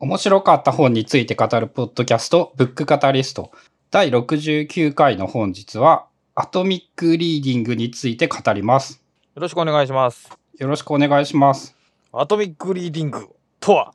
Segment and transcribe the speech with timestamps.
[0.00, 3.50] 面白かった本について語るポッドキャスト、ブックカタリスト。
[3.90, 9.02] 第69回の本日は、アトミックリーディングについて語ります。
[9.34, 10.30] よろしくお願いします。
[10.56, 11.74] よろしくお願いします。
[12.12, 13.92] アトミックリーディングとは？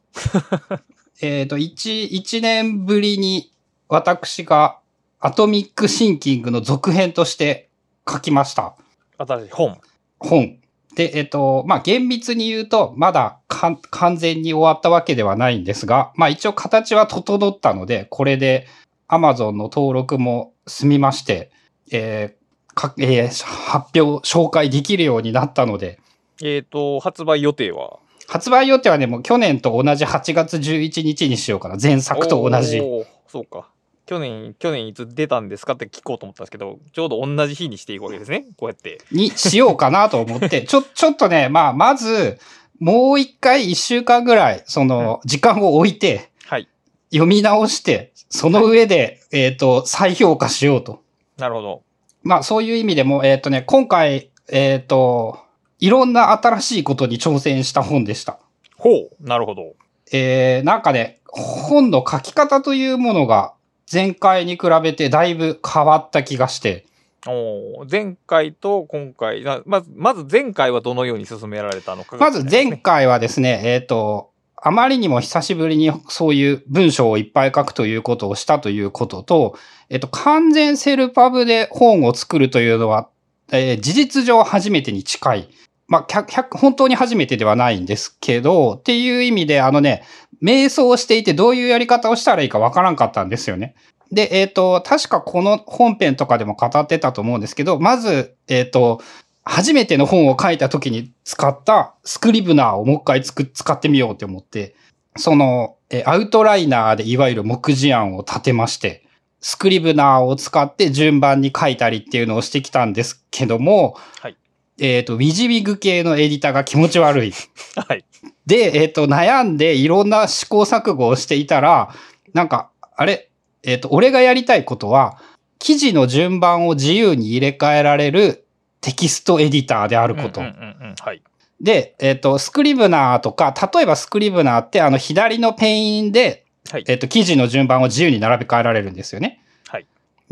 [1.23, 3.53] えっ、と、一、一年ぶりに
[3.87, 4.79] 私が
[5.21, 7.69] アトミックシンキングの続編として
[8.05, 8.75] 書きました。
[9.17, 9.79] 新しい本。
[10.19, 10.62] 本。
[10.95, 18.67] で、えっ、と、まあ、厳密に言うと、まだ完全に終わったわけではないんですが、まあ、一応形は整ったので、これで
[19.07, 21.51] Amazon の登録も済みまして、
[21.91, 22.43] えー
[22.75, 25.99] かえー発表、紹介できるようになったので、
[26.43, 27.99] えっ、と、発売予定は？
[28.27, 31.77] 発売予定はね、もう去年と同じ8月11日にしようかな。
[31.81, 32.81] 前作と同じ。
[33.27, 33.69] そうか。
[34.05, 38.45] 去年、去年いつ出たんですかって聞こうと思ったんですけど、ちょうど同じ日にしていくわけですね。
[38.57, 38.99] こうやって。
[39.11, 42.37] にしようかなと思って、ちょ、 ちょっとね、まあ、まず、
[42.79, 46.67] もう一回一週間ぐらい、その、時間を置いて、はい。
[47.11, 51.01] 読み直して、その上で、えっ、と、再評価しようと。
[51.37, 51.83] なるほど。
[52.23, 55.39] まあ、そういう意味でも、えっ、とね、今回、えっ、と、
[55.79, 58.39] いろんな新しいことに挑戦した本でした。
[58.77, 59.09] ほう。
[59.19, 59.73] なるほど。
[60.11, 63.52] えー、なんかね、本の書き方というものが、
[63.91, 66.85] 前回に比べてだいぶ変わった気がして、
[67.25, 79.57] おー前回と今回、なまず、まず前回はどのように進められたのかがまず前回はですね、えっ、と、あまりにも久しぶりにそういう文章をいっぱい書くということをしたということと、
[79.89, 83.09] えっ、と、完全セルパブで本を作るというのは、
[83.51, 85.49] えー事実上初めてに近い。
[85.93, 90.03] まあ、本当に初めてではないんですけど、っていう意味で、あのね、
[90.41, 93.75] 瞑想していてどういうやり方をしたらいいかわからんかったんですよね。
[94.11, 99.03] で、えっ、と、確かこの本編とかでも語ってたと思うんですけど、まず、えっ、と、
[99.43, 104.75] 初めての本を書いた時に使ったスクリブナーをもう一回つく使ってみようって思って、
[105.15, 109.05] その、えアウトライナーでいわゆる目次案を立てまして、
[109.41, 114.37] スクリブナーを使って順番に書いたりっていうのをしてきたんですけども、はい
[114.79, 117.33] えっ、と、ウィジウィグ系のエディターが気持ち悪い。
[117.75, 118.05] はい。
[118.45, 121.93] で、えっ、と、悩んでいろんな試行錯誤をしていたら、
[122.33, 123.29] なんか、あれ、
[123.63, 125.19] えっ、と、俺がやりたいことは、
[125.59, 128.45] 記事の順番を自由に入れ替えられる
[128.81, 130.41] テキストエディターであること。
[130.41, 130.95] うんうんうんうん。
[130.99, 131.21] はい。
[131.61, 136.83] で、えっ、と、 Scrivener とか、例えば Scrivener ってあの左のペインで、はい。
[136.87, 139.42] えっ、と、記事の順番を自由に並べ替えられるんですよね。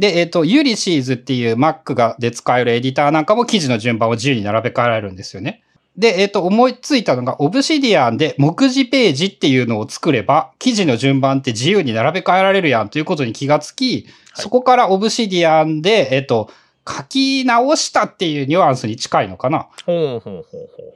[0.01, 0.13] はい。
[0.13, 5.63] で、えっ、と、 Ulysses っていう Mac がで使えるエディターなんかも記事の順番を自由に並べ替えられるんですよね。
[5.97, 16.49] で、えっ、と、思いついたのが、 Obsidian で目次ページっていうのを作れば、記事の順番って自由に並べ替えられるやんということに気がつき、はいそこからオブシディアンで、えっ、と、
[16.87, 19.67] 書き直したっていうニュアンスに近いのかな。
[19.85, 20.43] ほうほうほうほう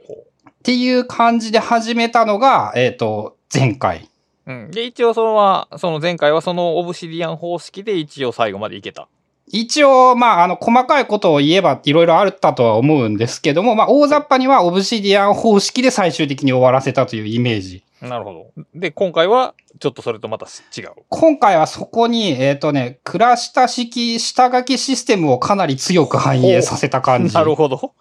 [0.06, 0.16] ほう。
[0.50, 4.08] っていう感じで始めたのが、えっ、と、前回。
[4.46, 4.70] うん。
[4.70, 9.08] で、一応そのは、その前回はそのオブシディアン方式で一応最後までいけた。
[9.48, 17.84] 一応、まあ、あの、細かいことを言えばいろいろあったとは思うんですけども、まあ、大雑把にはオブシディアン方式で最終的に終わらせたというイメージ。
[18.02, 18.64] なるほど。
[18.74, 20.90] で、今回はちょっとそれとまた違う。
[21.08, 27.34] 今回はそこに、えっ、とね、クラシタ式下書きシステムをかなり強く反映させた感じ。
[27.34, 27.92] なるほど。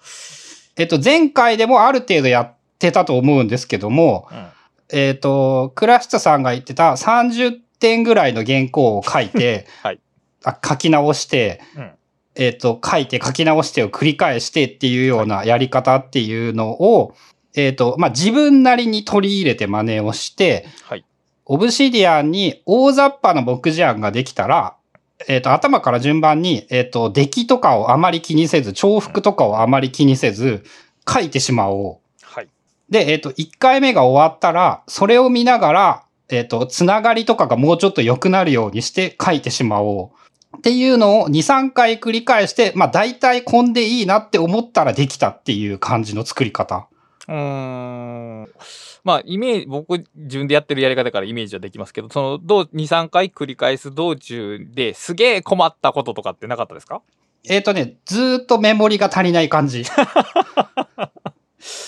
[0.77, 4.47] えっと、前回でもある程度やってたと思うんですけども、うん。
[4.91, 9.99] えっ、と、クラシタさんが言ってた30点ぐらいの原稿を書いて、 はい
[10.47, 11.91] あ書き直して、うん
[12.35, 17.15] えっ、と、書いて書き直してを繰り返してっていうようなやり方っていうのを、
[17.55, 21.05] えっ、と、まあ、自分なりに取り入れて真似をして、はい。
[21.45, 24.75] オブシディアンに大雑把な目次案ができたら、
[25.27, 30.65] えっ、と、頭から順番に、えっ、と、出来とかをあまり気にせず、重複とかをあまり気にせず、
[31.07, 32.04] 書いてしまおう。
[32.91, 33.05] はい。
[33.05, 40.57] で、えっ、と、1回目が終わったら、それを見ながら、えっ、と、つながりとかがもうちょっと良くなるようにして書いてしまおう。
[40.57, 46.87] っていうのを2、3回繰り返して、まあ大体こんでいいなって思ったらできたっていう感じの作り方。
[47.27, 48.49] うーん。
[49.03, 57.01] まあ、イメージ、僕自分でやってるやり方からイメージはできますけど、その、どう、2、3回繰り返す道中ですげえ困ったこととかってなかったですか？
[57.47, 59.83] えっ、とね、ずーっとメモリが足りない感じ。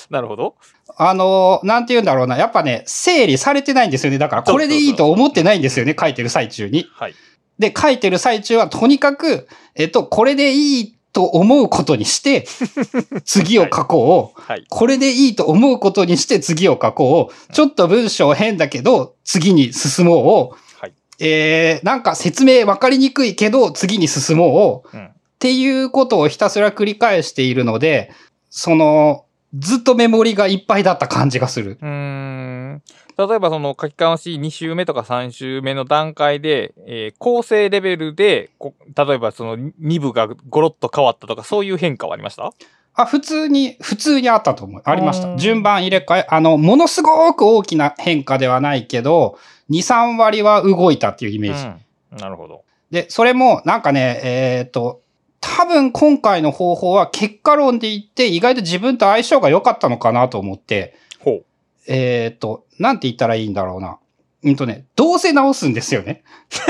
[0.10, 0.56] なるほど。
[0.98, 2.38] あのーなんて言うんだろうな。
[2.38, 4.18] やっぱね、整理されてないんですよね。
[4.18, 5.96] だからこれでいいと思ってないんですよね。
[6.00, 6.86] 書いてる最中に。
[6.94, 7.16] はい。
[7.60, 12.46] で、書いてる最中はとにかく、えっと、これでいいと思うことにして、
[13.26, 14.42] 次を書こう。
[14.42, 14.66] はい。
[14.70, 17.54] これでいいと思うことにして次を書こう。
[17.54, 20.80] ちょっと文章変だけど、次に進もう。
[20.80, 20.94] はい。
[21.20, 24.98] えー、なんか説明わかりにくいけど、次に進もう。
[24.98, 25.06] うん。
[25.06, 28.12] っていうことをひたすら繰り返しているので、
[28.50, 29.26] その、
[29.56, 31.78] ずっとメモリがいっぱいだった感じがする。
[31.82, 32.82] うーん。
[33.18, 42.52] 例えばその書き換し2週目とか3週目の段階で、えー構成レベルでこ、例えばその2部がゴロッと変わったとか、そういう変化はありました？
[43.00, 44.82] あ、普通に、普通にあったと思う。
[44.84, 45.30] ありました。
[45.30, 49.38] うん順番入れ替え、あの、ものすごく大きな変化ではないけど、
[49.70, 51.64] 2、3割は動いたっていうイメージ。
[52.14, 52.18] うん。
[52.18, 52.64] なるほど。
[52.90, 55.02] で、それも、なんかね、えっ、と、
[55.56, 61.46] 多分今回の方法は結果論で言って意外と自分と相性が良かったのかなと思って、ほう。
[61.88, 63.98] えっ、と、なんて言ったらいいんだろうな。
[64.44, 66.24] うんとね、どうせ直すんですよね。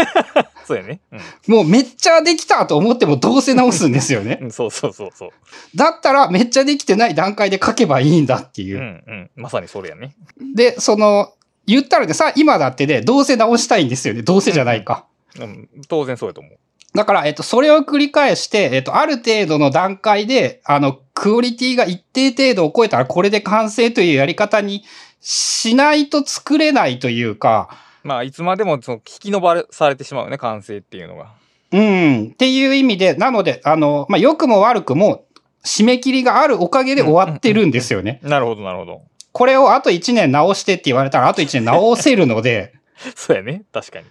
[0.65, 1.01] そうやね。
[1.47, 4.45] もうめっちゃできたと思ってもどうせ直すんですよねう。
[4.45, 4.51] ん。
[4.51, 5.29] そうそうそうそう。
[5.75, 8.79] だったらめっちゃできてない段階で書けばいいんだっていうう。
[8.81, 9.29] んうん。
[9.35, 10.13] まさにそれやね。
[10.55, 11.33] で、その、
[11.65, 14.21] 言ったらね、さ、今だってね、どうせ直したいんですよね。
[14.21, 15.05] どうせじゃないか。
[15.39, 15.69] うん。
[15.89, 16.57] 当然そうやと思う。
[16.93, 24.83] だから、えっと、それを繰り返して、えっと、ある程度の段階で、あの、クオリティが一定程度を超えたら、これで完成というやり方に
[25.21, 27.69] しないと作れないというか、
[28.03, 31.33] まあ、いつまでもその引き伸ばされてしまうよね、完成っていうのが。
[31.71, 35.25] うん、っていう意味で、なので、あの、まあ、良くも悪くも、
[35.65, 38.21] 締め切りがあるおかげで終わってるんですよね。
[38.23, 39.01] なるほど、なるほど。
[39.33, 42.73] これをあと1年直してって言われたら、あと1年直せるので、
[43.15, 43.63] そうやね。
[43.71, 44.05] 確かに。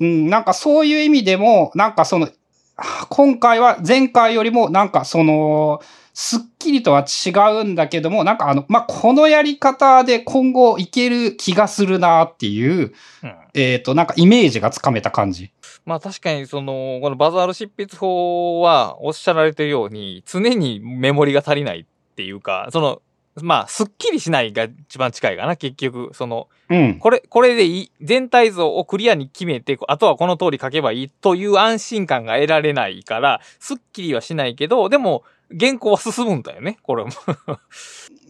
[0.00, 2.28] うん、なんかそういう意味でも、なんかその、
[2.76, 5.80] あ今回は前回よりもなんかその、
[6.18, 7.30] すっきりとは違
[7.60, 13.34] うんだけども、なんかあの、まあ、このやり方で今後いける気がするなっていう、うん。
[13.52, 15.50] えっ、と、なんかイメージがつかめた感じ。
[15.84, 23.02] まあ確かにその、このバザール執筆法はおっしゃられてるように、常にメモリが足りないっていうか、その、
[23.42, 26.10] まあ、すっきりしないが一番近いかな、結局。
[26.14, 26.98] その、うん。
[26.98, 35.22] これ、これでいい、全体像をクリアに決めて、あとはこの通り書けばいいという安心感が得られないから、すっきりはしないけど、でも、
[35.58, 37.10] 原稿は進むんだよね、これも。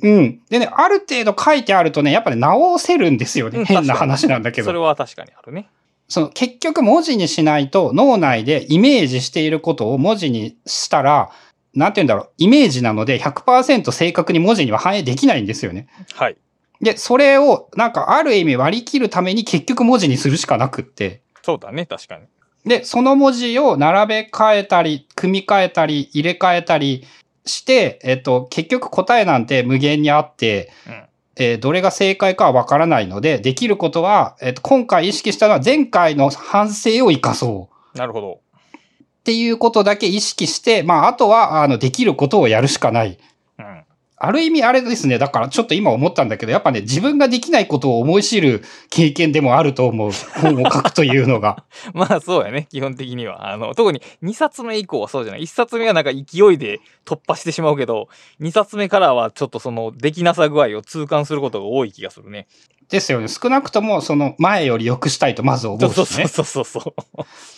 [0.02, 0.40] うん。
[0.50, 3.60] でね、ある程度書いてあるとね、やっぱり直せるんですよね。
[3.60, 4.82] うん変な話なんだけそれど。
[4.82, 5.68] は確かにあるね。
[6.08, 11.30] その結局文字にしないと脳内でイメージしていることを文字にしたら、
[11.76, 15.86] なんて言うんだろう、イメージなので100%正確に文字には反映できないんですよね。
[16.14, 16.36] はい。
[16.80, 21.20] で、それをなんかある意味割り切るために結局文字にするしかなくって。
[21.42, 22.24] そうだね、確かに。
[22.64, 27.04] で、その文字を並べ替えたり、組み替えたり、入れ替えたり
[27.44, 31.02] して、えっと、結局答えなんて無限にあって、うん。
[31.38, 37.98] えーどれが正解かはわからないので、できることは、えっと、今回意識したのは前回の反省を生かそう。
[37.98, 38.40] なるほど。
[39.26, 43.18] っていうことだけ意識して、まあ、あとは、あの、できることをやるしかない。
[43.58, 43.84] うん。
[44.18, 45.18] ある意味あれですね。
[45.18, 50.12] だからちょっと今思ったんだけど、やっぱね、自分ができないことを思い知る経験でもあると思う。
[50.40, 51.64] 本を書くというのが。
[51.92, 53.52] まあそうやね、基本的には。
[53.52, 55.42] あの、特に2冊目以降はそうじゃない。
[55.42, 56.20] 1冊目はなんか勢
[56.52, 58.08] いで突破してしまうけど、
[58.40, 62.46] 2冊目からはちょっとその、できなさ具合を痛感することが多い気がするね。
[62.88, 63.28] ですよね。
[63.28, 66.28] 少なくとも、その、前より良くしたいとまず思そううしね。
[66.28, 66.94] そうそうそうそ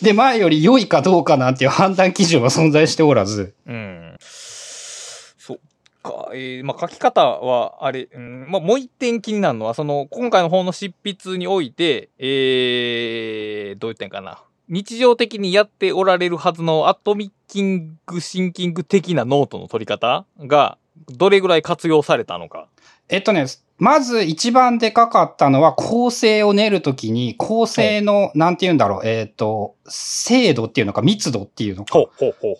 [0.01, 0.03] う。
[0.03, 3.53] で、前より良いかどうかなんていう判断基準は存在しておらず。
[3.67, 4.15] うん。
[4.19, 5.57] そっ
[6.01, 6.29] か。
[6.33, 14.41] えー、まあ書き方は、あれ、うん、まあもう一点気になるのは、その、今回の本の執筆において、えー、どう言ったんかな。
[14.67, 20.77] 日常的にやっておられるはずのアトミッキングシンキング的なノートの取り方が、
[21.07, 22.67] どれぐらい活用されたのか。
[23.09, 23.45] えっとね、
[23.79, 31.93] まず一番でかかったのは構成を練るときに、構成の、なんて言うんだろう、えっ、と、精度っていうのか密度っていうのか。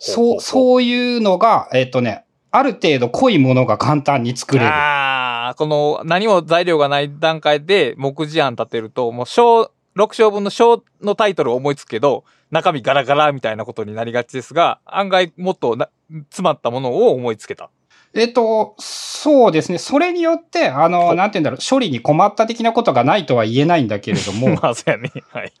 [0.00, 4.66] そう、そういうのが、えっ、とね、ある程度濃いものが簡単に作れる。
[4.66, 15.88] ああ、この何も材料がない段階で目次案立てると、もう小、6章分の章のタイトルを思いつくけど、中身ガラガラみたいなことになりがちですが、案外もっとな
[16.30, 17.70] 詰まったものを思いつけた。
[18.14, 19.78] えっ、と、そうですね。
[19.78, 25.12] それによって、あほの、うなんて言うんだろう、処理に困った的なことがないとは言えないんだけれども、 まあ、そうやね。
[25.32, 25.52] はい。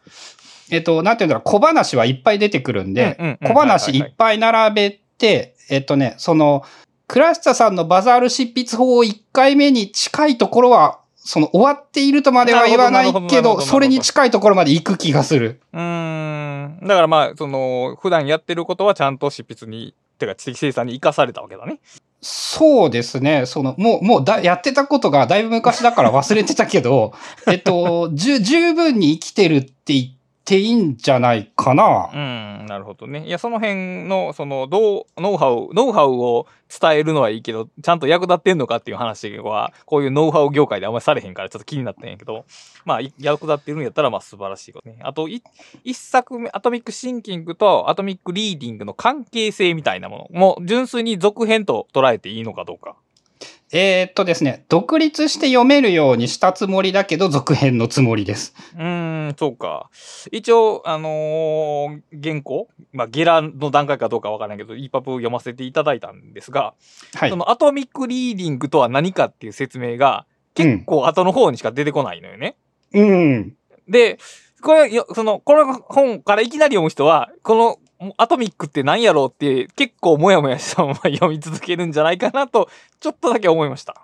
[0.70, 6.64] えっと、なんて言うんだろう、小話はいっぱい出てくるんで、うんうんうん小話いっぱい並べて、えっとね、その、
[7.06, 15.60] クラシタさんのバザール執筆法を1回目に近いところは、その終わっているとまでは言わないけど、それに近いところまで行く気がする。
[15.72, 16.78] うーん。
[16.82, 21.80] だからまあ、その、普段やってることはちゃんと執筆に、てか知的生産に生かされたわけだね。
[22.22, 23.46] そうですね。
[23.46, 27.14] その、もう、もうだ、やってたことがだいぶ昔だから忘れてたけど、
[27.48, 30.19] えっと、十分に生きてるって言って
[30.50, 32.10] ていいんじゃないかな。
[32.12, 33.24] うん、なるほどね。
[33.24, 42.44] いや、その辺の、その、どう、ノウハウ、ノウハウを伝えるのはいいけど、ちゃんと役立ってんのかっていう話は、こういうノウハウ業界であんまりされへんからちょっと気になったんやけど、
[42.84, 44.98] まあ、役立ってるんやったら、まあ素晴らしいことね。
[45.02, 45.40] あと、い
[45.84, 52.96] 一作目、アトミックシンキングとアトミックリーディングの関係性みたいなものも、純粋に続編と捉えていいのかどうか。
[53.72, 58.52] えーっとですね、独立して読めるようにしたつもりだけど、続編のつもりです。
[58.74, 59.90] うーん、そうか。
[60.32, 66.74] 一応、あのー原稿まあ、ゲラの段階かどうかわからないけど、EPUB を読ませていただいたんですが、
[67.14, 67.36] はいそ。
[67.36, 72.56] のアトミックリーディングとは何かっていう説明が、結構後の方にしか出てこないのよね。
[72.92, 73.54] うん。
[73.88, 74.18] で、
[74.62, 77.78] これ、よその、この本からいきなり読む人は、この、
[78.16, 83.94] アトミックって何やろうって結構もやもやしたまま読み続けるんじゃないかなと、ちょっとだけ思いました。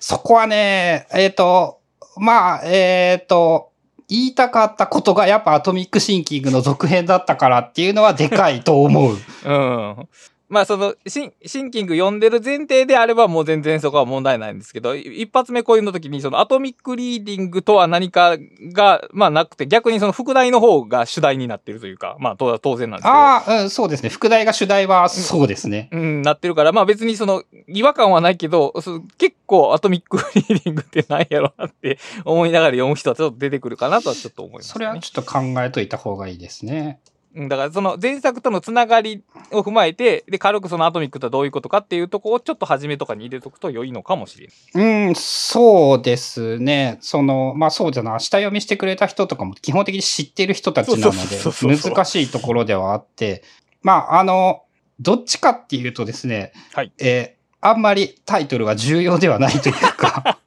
[0.00, 1.80] そこはね、えーっと、
[2.16, 3.70] まあ、えーっと、
[4.08, 9.16] 言いたかったことがやっぱアトミックシンキングの続編だったからっていうのはでかいと思う。
[9.46, 10.08] うん。
[10.50, 18.36] まあそのシン、シンキング読んでる前提であればもう全然そこは問題ないんですけど、い一発目こういうの時にそのアトミックリーディングとは何か
[18.72, 23.14] が、まあなくて逆にその副題の方が主題になってるというか、まあ当当然なんですけど。
[23.14, 24.08] ああ、うん、そうですね。
[24.08, 25.88] 副題が主題はそうですね。
[25.92, 34.72] うん、なってるから、まあ別にその違和感はないけど、そ結構アトミックリーディングって何やろなって思いながら読む人はちょっと出てくるかなとはちょっと思います、ね。
[34.72, 36.98] それはちょっと考えといた方がいいですね。
[37.34, 39.22] うんだからその前作とのつながり
[39.52, 45.06] を踏まえて、で、軽くそのアトミックとはどういうことかっていうとこをちょっと初めとかに入れとくと良いのかもしれない。
[45.08, 46.98] うん、そうですね。
[47.00, 53.42] その、まあそうじゃな、下読みしてくれた人とかも基本的に知ってる人たちなので、難しいところではあって、
[53.82, 54.62] まああの、
[54.98, 60.38] どっちかっていうとですね、はいえーあんまりタイトルが重要ではないというか、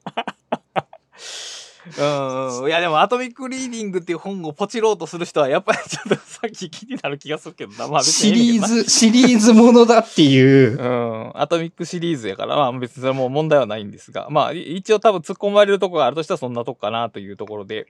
[1.98, 2.68] うん。
[2.68, 7.88] いやでもアトミックリーディングっていう本をポチろうとする人はやっぱりちょっとさっき気になる気がするけどな。
[7.88, 11.32] まあ別シリーズ、シリーズものだっていう、うん。
[11.34, 17.86] アトミックシリーズやから、まあ別にそれはもう問題はないんですが、まあい一応多分突っ込まれるところがあるとしたらそんなとこかなというところで、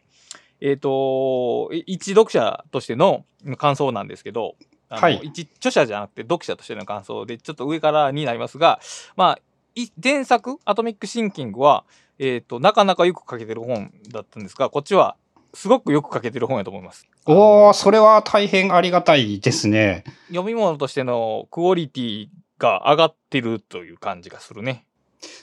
[0.61, 3.25] えっ、と、い一読者としての
[3.59, 4.57] 感想なんですけど、
[4.89, 5.21] はい。
[5.23, 8.81] 一著者じゃなくて読者としての感想で、ちょっと上からになりますが、
[9.17, 9.39] まあ、
[9.75, 11.85] い前作、アトミックシンキングは、
[12.19, 15.17] えっ、と、なかなかよく書けてる本だったんですが、こっちは
[15.53, 17.09] すごくよく書けてる本やと思います。
[17.27, 20.05] おー、それは大変ありがたいですね。
[20.29, 22.27] 読み物としてのクオリティ
[22.59, 24.87] が上がってるという感じがするね。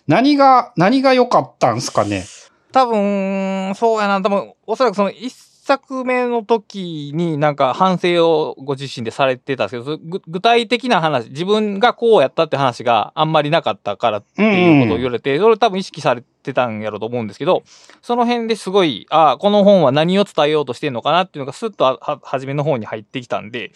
[0.07, 2.23] 何が、何が良かったんすかね？
[2.71, 4.21] 多分、そうやな。
[4.21, 17.61] 多分、おそらくその一作目の時になんか反省をご自身でされてたんですけど、具体的な話、自分がこうやったって話があんまりなかったからっていうことを言われて、それ多分意識されてたんやろうと思うんですけど、
[18.01, 23.71] その辺ですごい、ああ、この本は何を伝えようとしてんのかなっていうのがスッと初めの方に入ってきたんで、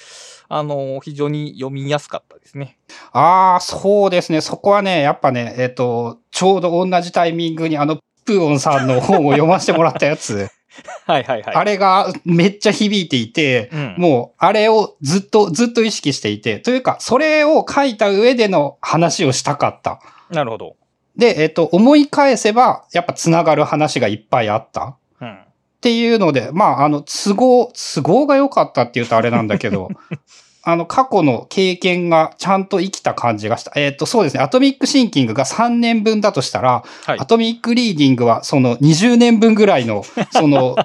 [0.50, 2.80] あの、非常に読みやすかったですね。
[3.12, 4.42] ああ、そうですね。
[4.42, 10.50] そこはね、やっぱね、えっ、と、ちょうど同じタイミングにあの、プーオンさんの本を読ませてもらったやつ、
[11.06, 11.56] はいはいはい。
[11.56, 20.00] あれがめっちゃ響いていて、うん、もう、あれをずっと、ずっと意識していて、というか、それを書いた上での話をしたかった。
[20.30, 20.76] なるほど。
[21.16, 24.98] で、えっ、と、思い返せば、やっぱ繋がる話がいっぱいあった。
[25.22, 25.34] うん。
[25.34, 25.38] っ
[25.82, 29.90] ていうので、まあ、あの、都合、都合が良かったって言うとあれなんだけど、
[30.68, 33.72] あの、過去の経験がちゃんと生きた感じがした。
[33.76, 34.42] えっ、と、そうですね。
[34.42, 37.26] アトミックシンキングが3年分だとしたら、はいア。
[37.28, 40.04] トミックリーディングはその20年分ぐらいの、
[40.34, 40.76] その、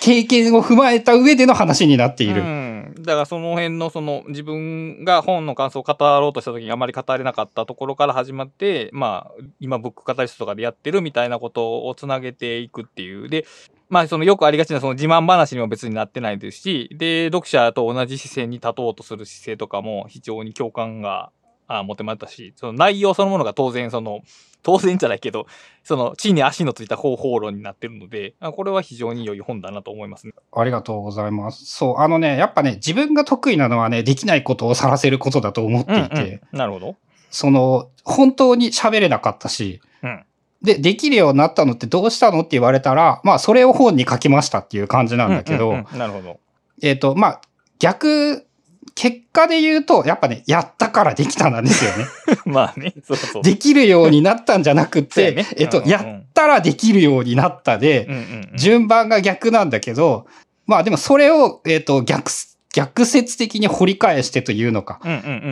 [0.00, 2.42] 経験を踏まえた上での話になっている。
[2.42, 2.94] うん。
[2.98, 13.28] だからその辺のその自分が本の感想を語ろうとした時にあまり語れなかったところから始まって、まあ、今ブックカタリストとかでやってるみたいなことをつなげていくっていう。
[13.30, 13.46] で、
[13.88, 21.30] まあそのよくありがちなその自慢話にも別になってないですし、で、読者と同じ視線に立とうとする姿勢とかも非常に共感が
[21.68, 24.22] あ持てましたし、その内容そのものが当然その、
[24.62, 25.46] 当然じゃないけど、
[25.84, 30.32] その地に足のついた方法論になってるので、あこれは非常に良い本だなと思いますね。
[30.52, 31.64] ありがとうございます。
[31.66, 36.20] そう、あのね、やっぱね、自分が得意なのはね、できないことをさらせることだと思っていて、うん
[36.52, 36.96] うん、なるほど。
[37.30, 40.24] その、本当に喋れなかったし、うん
[40.62, 46.40] で、できるようになったのってどうしたのって言われたら、まあ、それを本に書きましたっていう感じなんだけど、うんうんうんなるほど。
[46.82, 47.40] えっ、と、まあ、
[47.78, 48.46] 逆、
[48.94, 52.06] 結果で言うと、やっぱね、やったからできたなんですよね。
[52.46, 53.42] まあね、そうそう。
[53.42, 58.08] できるようになったんじゃなくて、ねえっと、うんうんやったらできるようになったで、
[58.56, 60.26] 順番が逆なんだけど、
[60.66, 62.30] まあでもそれを、えっ、と、逆、
[62.76, 65.00] 逆説的に掘り返してというのか。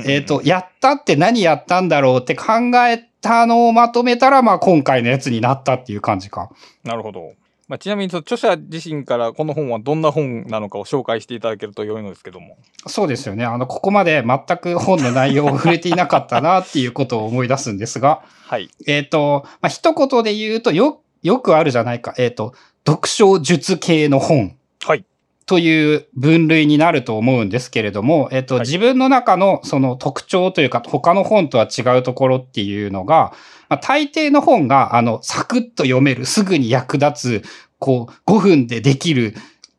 [0.06, 2.44] えっ、と、やったって何やったんだろうって考
[2.86, 6.50] えたのをまとめたら、まあ今回のやつになったっていう感じか。
[6.84, 7.32] なるほど。
[7.66, 12.58] まあ、ちなみに著者自身からこの本はどんな本なのかを紹介していただけると良いのですけども。
[12.86, 13.46] そうですよね。
[13.46, 18.68] あの、ここまで全く本の内容を触れていなかったなっていうことを思い出すんですが、はい。
[18.86, 22.12] えっ、と、まあ一言で言うと、よ、よくあるじゃないか。
[22.18, 22.52] えっ、と、
[22.86, 24.58] 読書術系の本。
[24.82, 25.06] はい。
[25.46, 33.32] という分類になると思うんですけれども、えっと、はい自分の中のその特徴というか、他の本とは違うところっていうのが、
[33.68, 37.48] ままあ、大抵の本が、あの、サクッと読める、すぐに役立つ、
[37.78, 39.34] こう、5分でできる、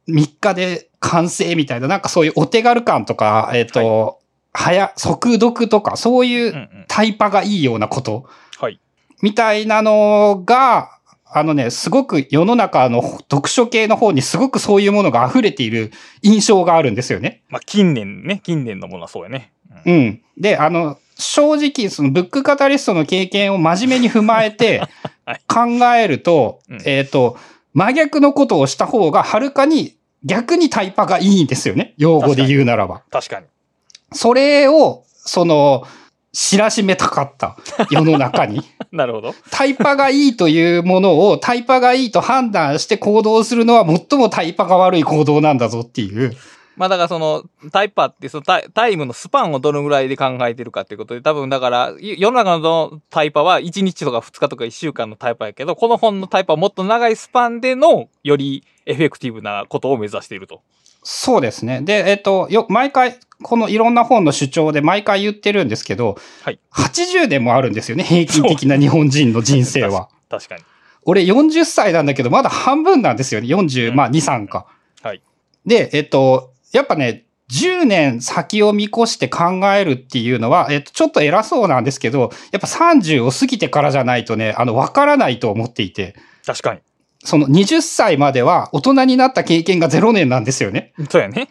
[0.07, 4.19] 3日で完成みたいな、なんかそういうお手軽感とか、えっ、と、
[4.53, 6.69] 早、速読とか、そういう。
[6.87, 8.25] タイパがいいようなこと、
[8.57, 8.79] はい。
[9.21, 10.94] みたいなのが、
[11.37, 17.43] あのね、すごく世の中の読書系の方にすごくそういうものが溢れている印象があるんですよね。
[17.49, 19.51] まあ、近年ね、近年のものはそうやね。
[19.85, 20.21] ううんん。
[20.37, 24.79] で、あの、正直、そのブックカタリストの経験を真面目に踏まえて
[25.25, 27.37] はい考えると、うんえっ、と、
[27.73, 31.95] 真逆のことをした方がはるかに逆にタイパがいいんですよね。
[31.97, 33.01] 用語で言うならば。
[33.11, 33.45] 確かに。
[34.13, 35.83] それを、その、
[36.35, 37.55] 知らしめたかった。
[37.89, 38.61] 世の中に。
[38.91, 39.33] なるほど。
[39.51, 46.35] タイパがいいというものをタイパがいいと判断して行動するのは最もタイパが悪い行動なんだぞっていう。
[46.75, 60.61] まあだからそのタイパーってそのタイタイムのスパンをどのぐらいで考えてるかっていうことで多分だからい世の中のタイパは1日とか2日とか1週間のタイパやけどこの本のタイパはもっと長いスパンでのよりエフェクティブなことを目指していると。
[61.07, 61.81] そうですね。
[61.81, 66.59] で、えっと、よ、毎回、このいろんな本の主張で毎回言ってるんですけど、はい。
[66.73, 70.09] 80年もあるんですよね、平均的な日本人の人生は。
[70.29, 70.63] 確かに。
[71.03, 73.47] 俺40歳なんだけど、まだ半分なんですよね。
[73.47, 74.65] 40、まあ2、3か。
[75.03, 75.21] はい。
[75.63, 86.81] で、えっと、やっぱね、10年先を見越して考えるっていうのは、えっと、ちょっと偉そうなんですけど、やっぱ30を過ぎてからじゃないとね、あの、わからないと思っていて、確かに。
[87.25, 90.93] その20歳までは大人になった経験が0年なんですよね。
[91.09, 91.49] そうやね。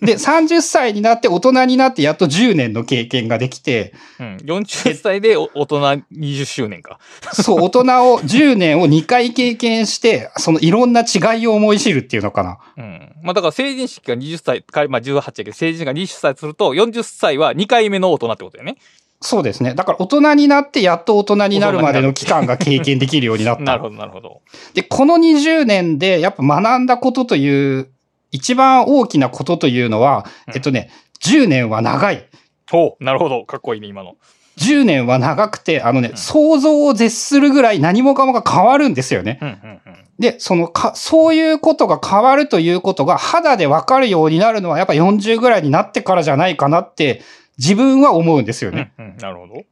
[0.00, 5.80] で、30歳になって大人になってやっと10年の経験ができて、うん、40歳でお大人
[6.12, 6.98] 20周年か。
[7.32, 7.80] そう、大人
[8.12, 12.58] を、10年を2回経験して、そのいろんな違いを思い知るっていうのかな。
[12.76, 13.12] うん。
[13.22, 18.76] まあだから成人式が20歳、かまあ18やけど成人式が20歳すると40歳は2回目の大人ってことやね。
[19.22, 19.74] そうですね。
[19.74, 23.62] だから大人になってやっと大人になるまでの期間が経験できるようになった。
[23.64, 24.40] なるほど、なるほど。
[24.72, 27.88] で、この20年でやっぱ学んだことという、
[28.32, 30.90] 一番大きなことというのは、うんえっとね、
[31.22, 32.24] 10年は長い。
[32.70, 33.44] ほう、なるほど。
[33.44, 34.16] かっこいいね、今の。
[34.58, 39.38] 10年は長くて、あのね、うん想像を絶するぐらい何もかもが変わるんですよね。
[39.42, 40.04] うん、うん、うん。
[40.18, 47.22] で、そのか、そういうことが変わるということが肌でわかるようになるのはやっぱ40ぐらいになってからじゃないかなって
[47.60, 48.92] 自分は思うんですよね。
[48.98, 49.62] うん、うん、なるほど。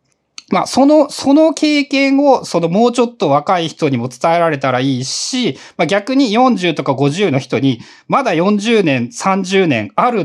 [0.51, 10.23] まあ、その、その経験を、そのもうちょっと若い人にも伝えられたらいいし、まあ逆に40とか50の人に、まだ40年、30年あるう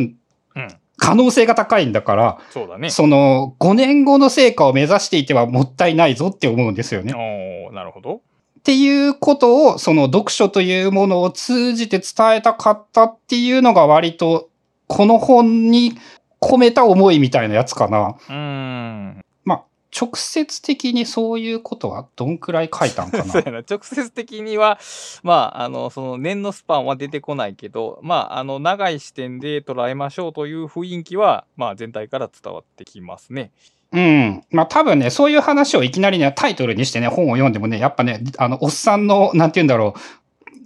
[0.60, 0.68] ん。
[0.98, 2.90] 可能性が高いんだから、そうだね。
[2.90, 7.14] その5年後の成果を目指していてはもったいないぞって思うんですよね。
[7.14, 8.16] おーなるほど。
[8.16, 14.50] っていうことを、その読書というものを通じて伝えたかったっていうのが割と、
[14.88, 15.98] この本に
[16.44, 18.16] 込めた思いみたいなやつかな。
[18.30, 19.26] うーん。
[19.44, 19.64] まあ、
[19.98, 23.46] 直接的にそういうことはどんくらい書いたんか そうな。
[23.46, 23.58] やな。
[23.60, 24.80] 直接的には、
[25.24, 33.52] まあ、あの、その年のスパンは出てこないけど、まあ、あの、長い視点で捉えましょうという雰囲気は、まあ、全体から伝わってきますね。
[33.94, 34.44] うん。
[34.50, 40.00] まあ多分ね、そういう話をいきなりね、タイトルにしてね、本を読んでもね、やっぱね、あの、おっさんの、なんて言うんだろう、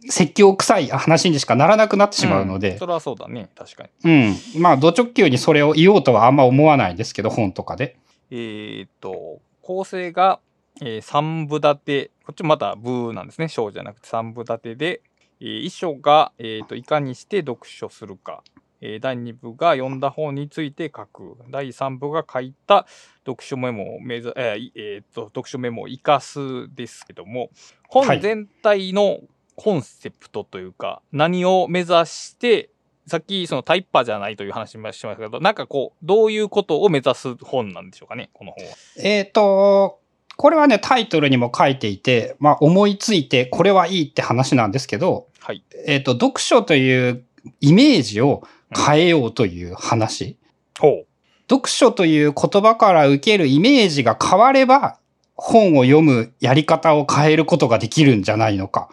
[0.09, 3.49] 説教臭い話にしかならなくなってしまうのんでそ、れはそうだね。
[3.55, 4.33] 確かに。
[4.55, 4.61] うん。
[4.61, 7.97] まあ、土直球にそれを言おうとはあんま思わないんですけど、本とかで。
[8.31, 10.39] えーっと、構成が、
[10.81, 13.47] えー三部立て、こっちもまた部なんですね。
[13.47, 15.01] 章じゃなくて三部立てで、
[15.39, 18.43] えー一章が、えーっと、いかにして読書するか。
[18.79, 21.35] えー第2部が読んだ本について書く。
[21.49, 22.85] 第3部が書いた
[23.25, 26.39] 読書メモを目指、えーいえーっと、読書メモを活かす
[26.75, 27.49] ですけども、はい
[27.89, 29.19] 本全体の
[29.57, 32.69] コンセプトというか、何を目指して、
[33.07, 38.75] さっきそのタイパじゃないという話もしましたけど、なんかこう、どういうことを目指す本なんでしょうかね、この本は。
[38.97, 39.99] えっ、と、
[40.35, 45.63] これはね、タイトルにも書いていて、まあ、思いついて、これはいいって話なんですけど、はい。
[45.87, 47.23] えっ、と、読書という
[47.59, 48.43] イメージを
[48.75, 50.37] 変えようという話。
[50.79, 51.07] ほう。
[51.49, 54.99] 読書という言葉から受けるイメージが変われば、
[55.35, 58.89] 本を読むやり方を変えることができるんじゃないのか。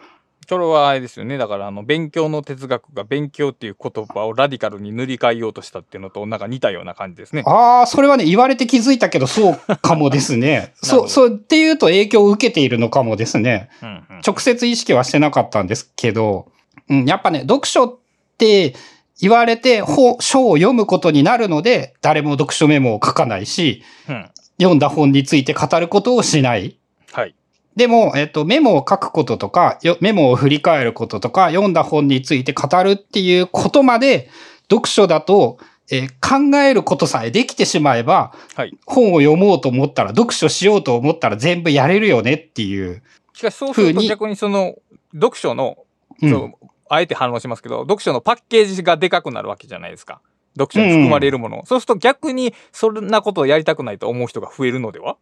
[0.47, 1.37] それはあれですよね。
[1.37, 7.43] だから、あの、勉強の哲学が勉強っていう言葉をラディカルに塗り替えようとしたっていうのと、なんか似たような感じですね。
[7.45, 10.73] ああ、それはね、言われて気づいたけど、そうかもですね。
[10.81, 13.69] そう、そうっていうと影響を受けているのかもですね。
[13.81, 16.51] うんうん、直接意識はしてなかったんですけど、
[16.89, 17.97] うん、やっぱね、読書っ
[18.37, 18.75] て
[19.19, 24.29] 言われて、本書を読むことになるので、誰も読書メモを書かないし、うん。
[24.57, 26.77] 読んだ本について語ることをしない。
[27.11, 27.35] はい。
[27.75, 34.29] でも、えっと、メモを書くこととか、よメモを振り返ることとか、読んだ本について語るっていうことまで、
[34.69, 35.57] 読書だと
[35.91, 43.03] えー考えることさえできてしまえば、はい本を読もうと思ったら、読書しようと思ったら全部やれるよねっていう。
[43.33, 44.75] しかしそうすると逆にその、
[45.13, 45.77] 読書の、
[46.21, 46.53] うん
[46.87, 50.21] あえて反応しますけど、読書のパッケージがでかくなるわけじゃないですか。
[50.57, 51.65] 読書に含まれるもの。
[51.65, 55.17] そうすると逆にそんなことをやりたくないと思う人が増えるのでは？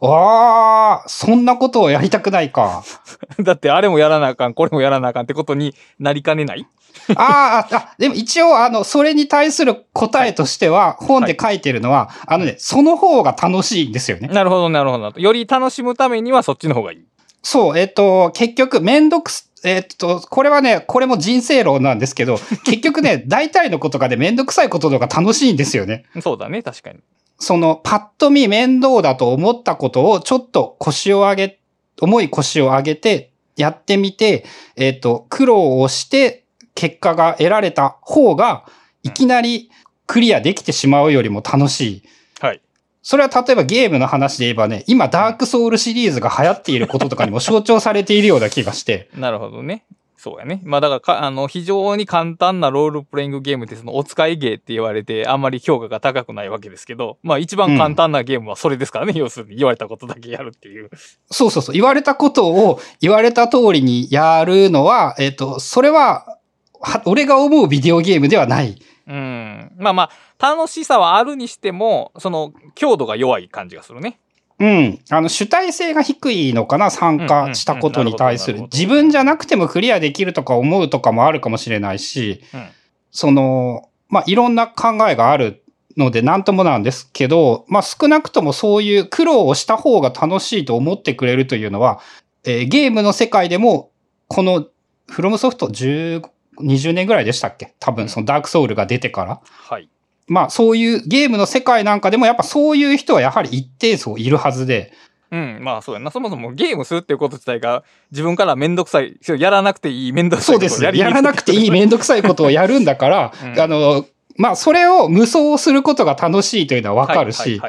[0.00, 2.84] ああ、そんなことをやりたくないか。
[3.40, 6.66] だってあれもやらなあかん、これもやらなあかんってことになりかねない？
[7.14, 14.28] あーあ、あ、でも一応、あの、それに対する答えとしては、本で書いてるのは、あのね、その方が楽しいんですよね。
[14.28, 15.12] なるほど、なるほど。
[15.20, 17.04] より楽しむためにはそっちの方がいい。
[17.42, 26.04] そう、えっと、結局、めんどくす、えっと、これはね、これも人生論なんですけど、結局ね、 大体のことがね、めんどくさいことの方が楽しいんですよね。
[26.20, 26.98] そうだね、確かに。
[27.38, 31.60] その、パッと見面倒だと思ったことを、ちょっと腰を上げ、
[32.00, 34.44] 重い腰を上げて、やってみて、
[34.76, 38.64] えっ、と、苦労をして、結果が得られた方が、
[39.02, 39.70] いきなり
[40.06, 42.02] クリアできてしまうよりも楽しい。
[42.40, 42.60] はい。
[43.02, 49.08] それは例えばゲームの話で言えばね、今ダークソウルシリーズが流行っていることとかにも象徴されているような気がして。
[49.16, 49.84] なるほどね。
[50.18, 50.60] そうやね。
[50.64, 60.90] まあだからか、あの、非常に簡単なロールプレイングゲームってそのお使いゲーって言われて、あんまり評価が高くないわけですけど、まあ一番簡単なゲームはそれですからね、要するに言われたことだけやるっていう。
[61.30, 61.74] そうそうそう。
[61.74, 66.38] 言われたことを言われた通りにやるのは、えっ、と、それは、
[66.80, 68.76] は俺が思うビデオゲームではない。
[69.06, 69.72] うん。
[69.78, 74.18] まあまあ、楽しさはあるにしても、その、強度が弱い感じがするね。
[74.60, 74.98] うん。
[75.10, 82.68] あの、主体性が低いのかな、参加したことに対する自分じゃなくてもクリアできるとか思うとかもあるかもしれないし、うん。
[83.10, 85.62] その、まあ、いろんな考えがある
[85.96, 92.00] ので何ともなんですけど、まあ、少なくともそういう苦労をした方が楽しいと思ってくれるというのは、
[92.44, 93.90] えーゲームの世界でも、
[94.28, 94.66] この、
[95.08, 96.22] フロムソフト10、
[96.60, 97.74] 20年ぐらいでしたっけ？
[97.80, 99.40] 多分、そのダークソウルが出てから。
[99.44, 99.88] はい。
[100.28, 104.92] まあ、そういうゲームの世界なんかでもやっぱそういう人はやはり一定数いるはずで、
[105.30, 106.10] うん、まあそうやな。
[106.10, 110.82] そもそもゲームするっていうこと自体が自分からめんどくさい、そうやらなくていいめんどくさいそうです。
[110.82, 114.06] やらなくていいめんどくさいことをやるんだから、うんあの、
[114.38, 117.60] まあ、それを無双することが楽しいというのはわかるし、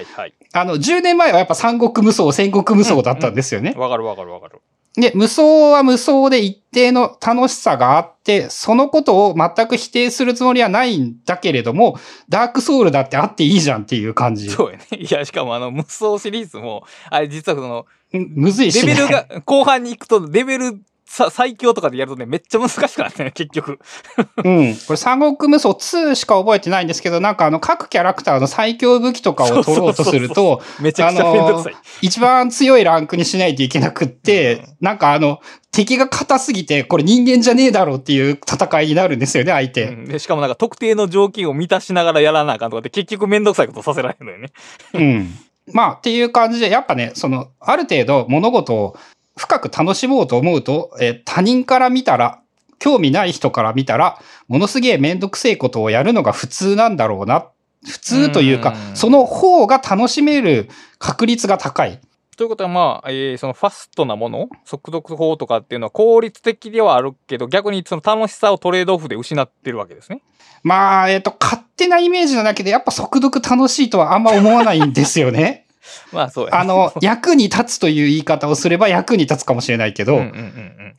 [0.54, 3.80] あの、10年前はやっぱ三国無双、戦国無双だったんですよねはい。。
[3.80, 4.62] わかるわかるわかる。
[4.96, 14.50] で、無双は無双で一定の楽しさがあって、そのことを全く否定するつもりはないんだけれども、ダークソウルだってあっていいじゃんっていう感じ。
[14.50, 14.86] そうやね。
[14.98, 18.94] いや、しかもあの、無双シリーズも、あれ実はその、うんむずいし、ね。
[18.94, 23.80] レベルが、後半に行くと、レベルさ最強とかでやるとね、めっちゃ難しくなってね、結局。
[24.46, 24.76] うん。
[24.76, 31.76] これ三国無双2しか覚えてないんですけど、なんかあの各キャラクターの最強武器とかを取ろうとすると、めちゃくちゃめんどくさい。
[32.04, 35.40] 一番強いランクにしないといけなくって、なんかあの、
[35.72, 39.86] 敵が硬すぎて、これ人間じゃねえだろうっていう戦いになるんですよね、相手。
[39.86, 44.52] うんでしかもなんか特定の条件を満たしながらやらなあかんとかって結局めんどくさいことさせられるのよね。
[44.94, 45.34] うん。
[45.74, 48.96] まあ、っていう感じで、やっぱね、その、ある程度物事を
[49.40, 52.42] 深く楽しもうと思うと、えー他人から見たら、
[52.78, 57.48] 興味ない人から見たら、ものすげえめんどくせえことをやるのが普通なんだろうな。
[57.86, 62.02] 普通というかう、んその方が楽しめる確率が高い。
[62.36, 64.50] ということはまあ、えーそのファストなもの？
[64.66, 70.22] 速読法とかっていうのは効率的ではあるけど、逆にその楽しさをトレードオフで失ってるわけですね。
[70.64, 75.66] まあ、えっ、と、勝手なイメージなだけで、やっぱ速読楽しいとはあんま思わないんですよね。
[76.12, 76.58] まあそうや、ね。
[76.58, 80.96] あの、役に立つという言い方をすれば役に立つかもしれないけど、うんうんうんうん。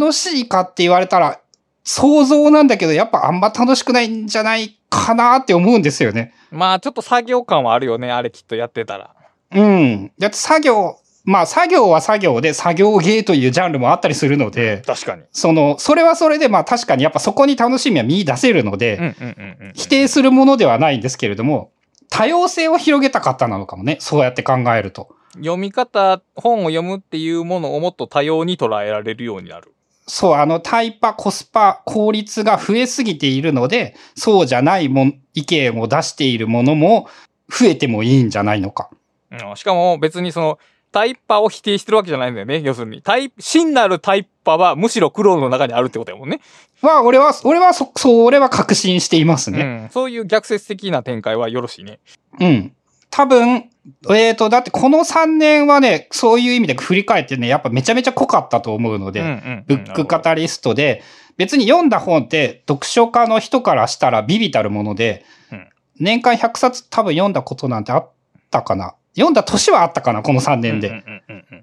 [0.00, 1.40] 楽しいかって言われたら、
[1.84, 6.34] 想像なんだけど、やっぱあんま楽しくないんじゃないかなって思うんですよね。
[6.50, 9.10] まあちょっと作業感はあるよね、あれきっとやってたら。
[9.54, 10.12] うん。
[10.18, 15.22] だって作業、まあ作業は作業で作業ゲーというジャンルもあったりするので、確かに。
[15.32, 19.72] その、それはそれでまあ確かにやっぱそこに楽しみは見出せるので、うんうんうんうん。
[19.74, 21.70] 否定するものではないんですけれども、
[22.10, 23.98] 多様性を広げたかったなのかもね。
[24.00, 25.14] そうやって考えると。
[25.34, 29.74] 読み方、本を読むっていうものをもっと多様に捉えられるようになる。
[30.06, 37.08] そう、あの、タイパ、コスパ、効率が増えすぎているので、そうじゃないもん、意見を出しているものも
[37.50, 38.88] 増えてもいいんじゃないのか。
[39.30, 40.58] うん、しかも別にその、
[40.98, 42.60] タイパを否定してるわけじゃないんだよね。
[42.60, 43.02] 要するに。
[43.02, 46.40] タイ、真なるタイパはむしろ苦労の中にあるってことやもんね。
[46.82, 49.60] は、俺は、俺はそ、そう、俺は確信していますね。
[49.60, 49.88] うん。
[49.92, 52.00] そういう逆説的な展開はよろしいね。
[52.40, 52.72] うん。
[53.10, 53.70] 多分、
[54.10, 61.04] えっ、と、だってこの3年はね、そういう意味で振り返ってね、やっぱめちゃめちゃ濃かったと思うので、うんうんブックカタリストで、
[61.36, 65.68] 別に読んだ本って読書家の人からしたらビビたるもので、うん
[66.00, 68.10] 年間100冊多分読んだことなんてあっ
[68.50, 71.02] たかな読んだ年はあったかなこの3年で。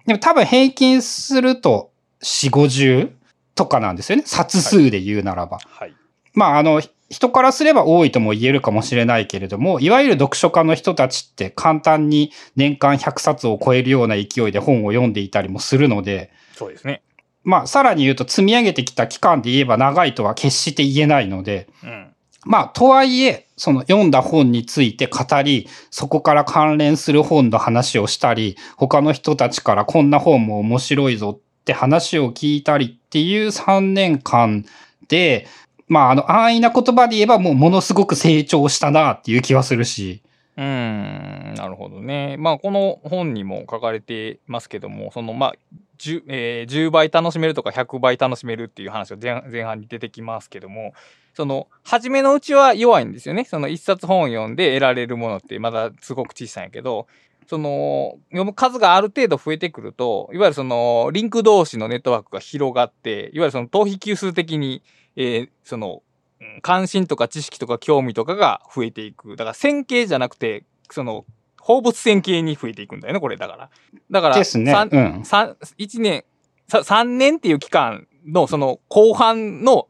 [0.05, 3.11] でも多分平均すると4、50
[3.55, 4.23] とかなんですよね。
[4.25, 5.59] 冊数で言うならば。
[5.65, 5.93] はい。
[6.33, 17.03] まああの、人からすれば多いとも言えるかもしれないけれども、いわゆる読書家の人たちって簡単に年間100冊を超えるような勢いで本を読んでいたりもするので、そうですね。
[17.43, 22.14] まあ、さらに言うと積み上げてきた期間で言えば長いとは決して言えないので、うん。
[22.45, 34.63] まあ、とはいえ、その読んだ本について語り、そこから関連する本の話をしたり、他の人たちからこんな本も面白いぞって話を聞いたりっていう3年間
[35.07, 35.47] で、
[35.87, 40.21] まあ、あの、安易な言葉で言えばもうものすごく成長したなっていう気はするし。
[40.57, 42.37] うん、なるほどね。
[42.37, 45.55] まあ、この本にも書かれてますけども、その、まあ、
[45.97, 50.93] 10, えー10倍楽しめるとか100倍楽しめるっていう話が前前半に出てきますけども、
[51.35, 53.43] その、初めのうちは弱いんですよね。
[53.43, 57.07] その一冊本を読んで得られるものってまだすごく小さいんやけど、
[57.47, 64.81] その、読む数がある程度増えてくると、いわゆるその、リンク同士のネットワークが広がって、いわゆるその、逃避級数的に、
[65.15, 66.01] えーその、
[66.41, 69.35] うん関心とか知識とか興味とかが増えていく。
[69.35, 71.25] だから線形じゃなくて、その、
[71.59, 73.69] 放物線形に増えていくんだよね、これだから。
[74.11, 74.71] だから、ですね。
[74.71, 75.25] 三うん。
[75.25, 76.23] 三一年、
[76.67, 79.87] さ三年っていう期間のその後半の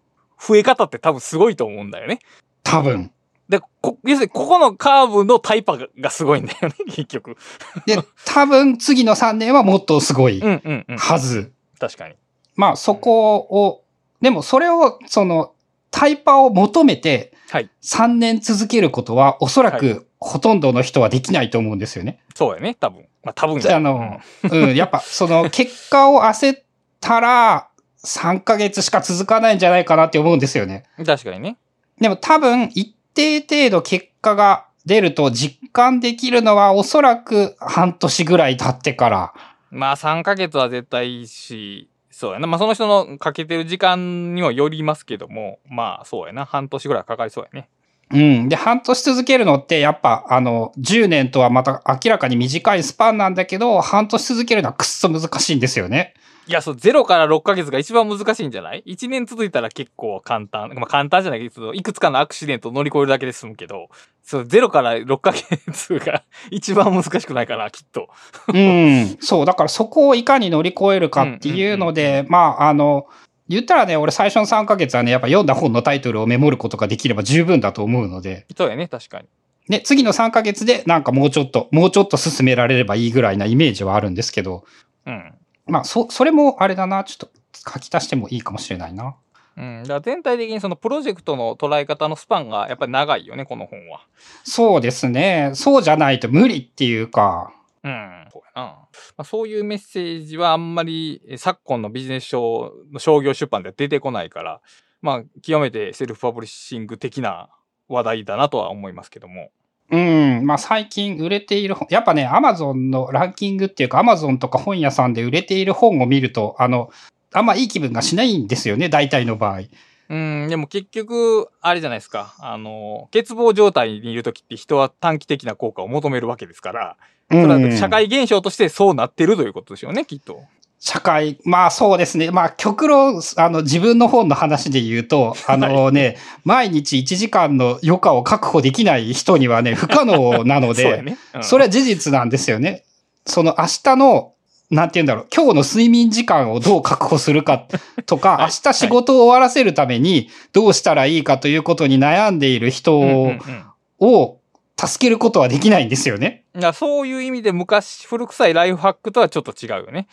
[0.48, 2.20] 増え方って多分すごいと思うんだよね。
[2.64, 3.12] 多分。
[3.50, 7.38] で、こ、要するにここのカーブのタイパががすごいんだよね、 結局。
[7.86, 10.98] で、多分次の3年はもっとすごいうんうんうん。
[10.98, 11.52] はず。
[11.80, 12.16] 確かに。
[12.56, 13.84] まあそこを、
[14.22, 15.54] でもそれを、その、
[15.92, 17.70] タイパを求めてはい。
[17.84, 22.20] 3年続けることはおそらはくほとんどの人はできないと思うんですよね。
[22.34, 23.06] そうやね、多分。
[23.24, 26.64] まあ多分あの、うん、やっぱその結果を焦っ
[27.00, 27.70] たら
[28.06, 30.84] 3ヶ月しか続かないんじゃないかなって思うんですよね。
[30.98, 31.58] うん確かにね。
[32.00, 39.34] でも多分一定程度結果が出ると実感できるのはおそらく半年ぐらい経ってから。
[39.72, 42.48] まあ3ヶ月は絶対いいし、そうやな。
[42.48, 46.46] まあその人のかけてる時間にはよりますけども、まあそうやな。
[46.46, 47.70] 半年ぐらいかかりそうやね。
[48.12, 48.50] うん。
[48.50, 56.14] で、半年続けるのって、やっぱ、あの、10年とはまた明らかに短いスパンなんだけど、半年続けるのはくっそ難しいんですよね。
[56.48, 60.70] いや、そう、0から6ヶ月が一番難しいんじゃない ?1 年続いたら結構簡単。
[60.76, 63.90] まあ簡単じゃないけど、いくつかのアクシデントを乗り越えるだけで済むけど、
[64.24, 68.10] そう、0から6ヶ月が一番難しくないかな、きっと。
[68.54, 69.18] うん。
[69.20, 69.46] そう。
[69.46, 73.08] だからそこをいかに乗り越えるかっていうので、まあ、あの、
[73.48, 79.28] 言ったらね、俺最初の3ヶ月はね、やっぱ読んだ本のタイトルをメモることができれば十分だと思うので、そうやね、確かに。
[79.70, 84.64] で、次の3ヶ月でなんかもうちょっと、もうちょっと進められればいいぐらいなイメージはあるんですけど、
[85.06, 85.34] うん。
[85.68, 89.16] まあ、そ、それもあれだな、ちょっと書き足してもいいかもしれないな。
[89.58, 89.84] うん。
[89.84, 94.02] だ全体的にそのプロジェクトの捉え方のスパンがやっぱり長いよね、この本は。
[94.44, 95.52] そうですね。
[95.56, 98.28] そうじゃないと無理っていうか、うん。
[98.32, 98.64] そうやな。
[98.64, 104.62] まあ、そういうメッセージはあんまりえ昨今のビジネス書の商業出版では出てこないから、
[105.02, 107.50] まあ、極めてセルフパブリッシング的な
[107.88, 109.52] 話題だなとは思いますけども。
[109.92, 110.46] うん。
[110.46, 116.90] まあ最近売れている本、やっぱね、アマゾンのランキングっていうか、アマゾンとか本屋さんで売れている本を見ると、あの、
[117.34, 119.62] あんまいい気分がしないんですよね、大体の場合。
[120.08, 122.36] うん、でも結局、あれじゃないですか。
[122.40, 126.98] あの、欠乏状態にいるときって人は短期的な効果を求めるわけですから、
[127.30, 130.44] それは社会現象としてそうなってるということでしょうね、きっと。
[130.86, 132.30] 社会、まあそうですね。
[132.30, 141.18] まあ極論、あの自分の本の話で言うと、あのね、毎日1時間の余暇を確保できない人にはね、不可能なので、 そね。
[141.34, 142.84] うんそれは事実なんですよね。
[143.26, 144.34] その明日の、
[144.70, 147.66] なんて言うんだろう、今日の睡眠時間をどう確保するか
[148.06, 154.38] とか、はい明日仕事を終わらせるためにどうしたらいいかということに悩んでいる人を
[154.78, 156.44] 助けることはできないんですよね。
[156.74, 160.08] そういう意味で昔、古臭いライフハックとはちょっと違うよね。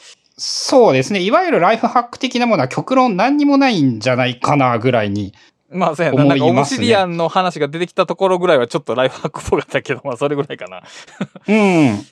[0.44, 1.20] そうですね。
[1.20, 5.32] いわゆるライフハック的なものは極論何にもないんじゃないかなぐらいに。
[5.70, 6.24] まあ、そうやな。
[6.24, 10.82] なんか、オム思いますねシリアンの話が出てきたところぐらいはちょっとライフハックっぽかったけど、まあ、それぐらいかな。
[11.46, 12.04] うん。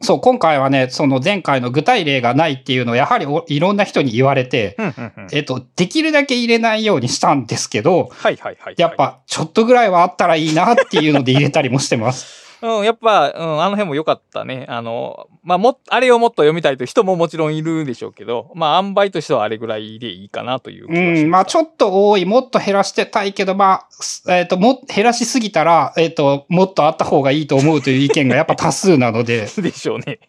[0.00, 8.74] そう、今回はね、その前回の具体例がないっていうのをやはりおいろんな人に言われて、うんうんうんえっと、できるだけ入れないようにしたんですけど、はいはいはい。
[8.76, 12.47] やっ、ぱちょっとぐらいはあったらいいなっていうので入れたりもしてます。
[12.60, 14.66] うん、やっぱ、うん、あの辺も良かったね。
[14.68, 20.86] あの、まあ、も、あれをもっと読みたいという人ももちろんいるでしょうけど、まあ、塩梅としてはあれぐらいでいいかなという。
[20.88, 30.20] うん、まあちょっと多い、もっと減らしてたいけど、まあ、すえっ、と、も、減らしすぎたら、えっ、と、もっとあった方がいいと思うという意見がやっぱ多数なので、 でしょうね。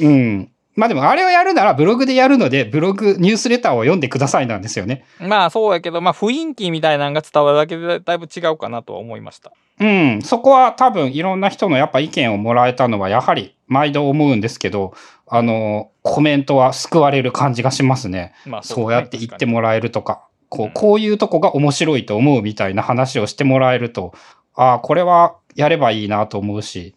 [0.00, 0.52] うん。
[0.74, 5.04] まあでもあれをやるならブログでやるので、ブログ、ニュースレターを読んでくださいなんですよね。
[5.20, 9.52] まあ、そうやけど、まあ、雰囲気みたいなのが伝わるだけでだいぶ違うかなとは思いました。
[9.80, 10.22] うん。
[10.22, 14.94] そこは多分いろんな人のやっぱ意見をもらえたのはやはり毎度思うんですけど、
[15.26, 18.32] あの、コメントは救われる感じがしますね。
[18.46, 24.14] まあ、そうやって言ってもらえるとか、こう、こういうとこが面白いと思うみたいな話をしてもらえると、
[24.54, 26.94] ああ、これはやればいいなと思うし、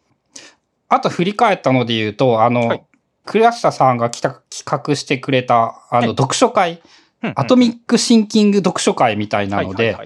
[0.87, 2.83] あと振り返ったので言うと、あの、はい
[3.25, 6.81] 倉下さんが企画してくれた、あの、はい読書会、
[7.23, 9.97] うんアトミックシンキング読書会みたいなので、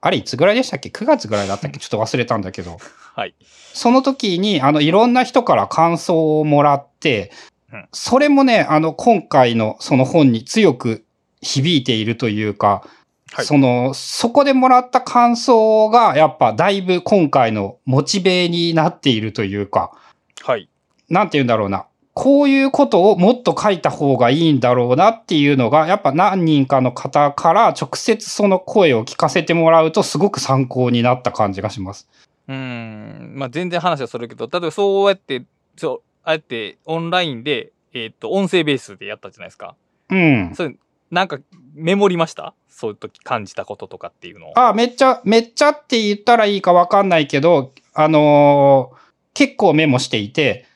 [0.00, 1.78] あれいつぐらいでしたっけ ?9 月ぐらいだったっけ？
[1.80, 2.78] ちょっと忘れたんだけど。
[3.16, 3.34] はい。
[3.72, 7.32] その時に、あの、いろんな人から感想をもらって
[7.74, 11.04] うん、それもね、あの、今回のその本に強く
[11.42, 12.84] 響いているというか、
[13.32, 19.90] はいその、そこでもらった感想が、やっぱだいぶ今回のモチベになっているというか、
[20.42, 20.68] はい。
[21.08, 21.86] なんて言うんだろうな。
[22.14, 32.08] こういうことをもっと書いた方がいいんだろうなっていうのが、やっぱ何人かの方から直接その声を聞かせてもらうとすごく参考になった感じがします。
[32.46, 33.32] うーん。
[33.34, 35.44] まあ、全然話はするけど、例えばそうやって、
[35.76, 39.74] そう、ああやってオンラインで、えっ、と、音声ベースでやったじゃないですか。
[40.10, 40.52] うん。
[40.54, 40.76] それ、
[41.10, 41.38] なんか、
[41.74, 42.54] メモりました？
[42.68, 44.58] そういう時感じたこととかっていうのを。
[44.58, 49.04] あ、めっちゃ、めっちゃって言ったらいいかわかんないけど、あのー
[49.36, 50.66] 結構メモしていて、はい。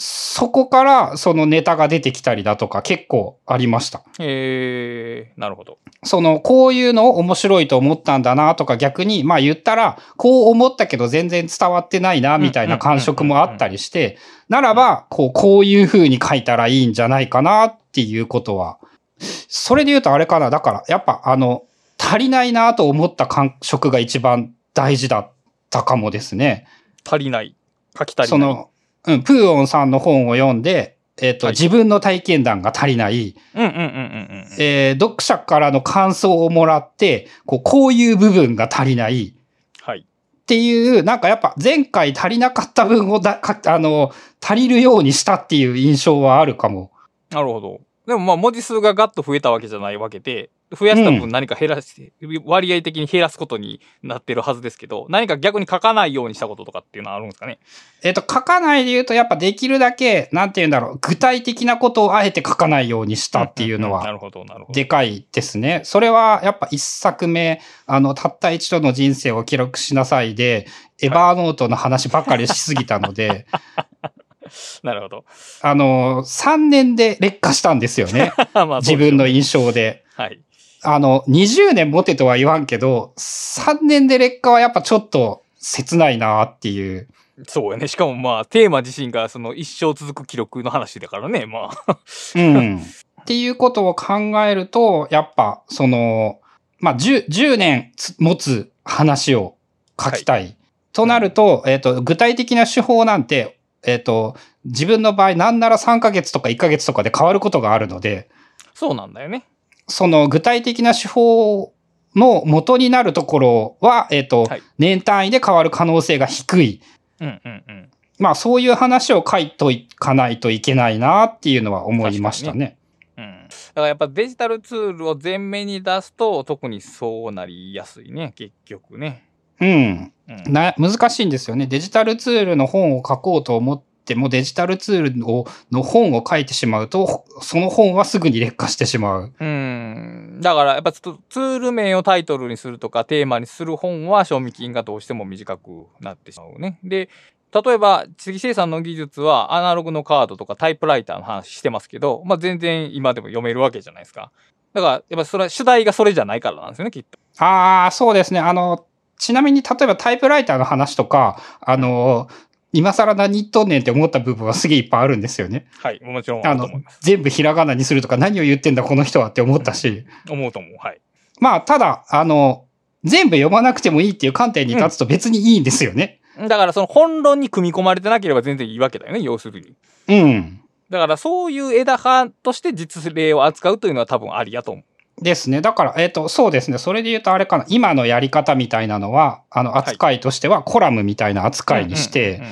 [0.00, 4.04] そこからそのネタが出てきたりだとか結構ありました。
[4.20, 5.78] えー、なるほど。
[6.04, 18.78] その、こういうのを面白いと思ったんだなとか逆に、まあ言ったら、こう思ったけど全然伝わってないなみたいな感触もあったりして、ならば、こう、こういう風に書いたらいいんじゃないかなっていうことは、
[19.18, 20.50] それで言うとあれかな。
[20.50, 21.64] だから、やっぱあの、
[21.98, 25.30] 足りないなと思った感触が一番大事だっ
[25.70, 26.68] たかもですね。
[27.04, 27.56] 足りない。
[27.98, 28.28] 書き足りない。
[28.28, 28.70] その、
[29.08, 34.46] うん、プーオンさんの本を読んで、えっ、と、はい自分の体験談が足りない、うんうんうんうんうん。
[34.58, 39.34] えー読者からの感想をもらって、こう、こういう部分が足りない
[39.82, 40.00] はい。
[40.00, 40.04] っ
[40.46, 46.92] ていう、なんかやっぱ前回足りなかった分をだか、あの、足りるようにしたっていう印象はあるかも。
[47.30, 47.80] なるほど。
[48.06, 52.12] でもまあ文字数がガッと増えたわけじゃないわけで、増やしたう分何か減らして、
[52.44, 57.58] 割合的に減らすことになってるはずですけど、何か逆に書かないようにしたこととかっていうのはあるんですかね？
[58.02, 64.74] えっ、と、書かないで言うと、やっぱできるだけ、なんて言うんだろう、具体的なことをあえて書かないようにしたっていうのは、んんなるほど、なるほど。
[64.74, 65.80] でかいですね。
[65.84, 70.66] それは、やっぱ一作目、あの、たった一度の人生を記録しなさいで、
[71.00, 73.46] エバーノートの話ばっかりしすぎたので、
[74.82, 75.24] なるほど。
[75.62, 78.32] あの、3年で劣化したん ですよね。
[78.80, 80.04] 自分の印象で。
[80.14, 80.40] はい。
[80.82, 87.08] あの、20年持てとは言わんけど、3年で劣化はやっぱちょっと切ないなっていう。
[87.46, 87.88] そうやね。
[87.88, 91.46] しかもまあ、テーマ自身がその一生続く記録の話だからね。
[91.46, 91.98] まあ。
[92.34, 92.78] うん。
[92.78, 94.14] っていうことを考
[94.44, 96.40] えると、やっぱ、その、
[96.80, 99.56] まあ、10, 10年つ持つ話を
[100.00, 100.56] 書きたい。
[100.92, 108.28] となると、えっ、と、具体的な手法なんて、えっ、と、自分の場合、なんなら3ヶ月とか1ヶ月とかで変わることがあるので、
[108.74, 109.44] そうなんだよね。
[109.88, 111.72] その具体的な手法
[112.14, 116.80] の元になるところは、えっ、と、はい年単位で変わる可能性が低い。
[117.20, 117.90] うんうんうん。
[118.18, 122.76] まあそういう話を書いといかないといけないなっていうのは思いましたね。
[123.16, 123.48] うん。
[123.48, 128.32] だからやっぱデジタルツールを前面に出すと、特にそうなりやすいね。
[128.36, 129.24] 結局ね。
[129.60, 130.12] うん。
[130.28, 130.52] うん。
[130.52, 131.66] な、難しいんですよね。
[131.66, 139.32] デジタルツールの本を書こうと思っても、デジタルツールを、の本を書いてしまうと、その本はすぐに劣化してしまう。
[139.38, 140.38] うん。
[140.40, 146.78] だからやっぱちょっとツール名をタイトルにするとかテーマにする本は賞味期限がどうしても短くなってしまうね。
[146.82, 147.08] で、
[147.52, 154.30] 例えば、次生産の技術はアナログのカードとかタイプライターの話してますけど、まあ全然今でも読めるわけじゃないですか。
[154.74, 157.18] だから、やっぱそれは主題がそれじゃないからなんですよね、きっと。
[157.42, 158.40] ああ、そうですね。
[158.40, 158.84] あの、
[159.18, 162.28] ちなみに例えばタイプライターの話とか、あの、
[162.72, 165.66] 今更何言っとんねんって思った部分はすげえいっぱいあるんですよね。
[165.78, 166.68] はい、もちろんああの
[167.00, 170.04] 全部ひらがなにするとか何を言ってんだこの人はって思ったし。
[170.28, 170.76] 思うと思う。
[170.78, 171.00] はい。
[171.40, 172.64] まあ、ただ、あの、
[173.04, 176.20] 全部読まなくてもいいっていう観点に立つと別にいいんですよね。
[176.36, 179.74] だからその本論に組み込まれてなければ全然いいわけだよね、要するに。
[180.08, 180.60] うん。
[180.90, 184.84] だからそういう枝葉として実例を扱うというのは多分ありやと思う。
[185.20, 185.60] ですね。
[185.60, 186.78] だから、えっ、と、そうですね。
[186.78, 187.64] それで言うとあれかな。
[187.68, 192.42] 今のやり方みたいなのは、あの、扱いとしてはコラムみたいな扱いにして、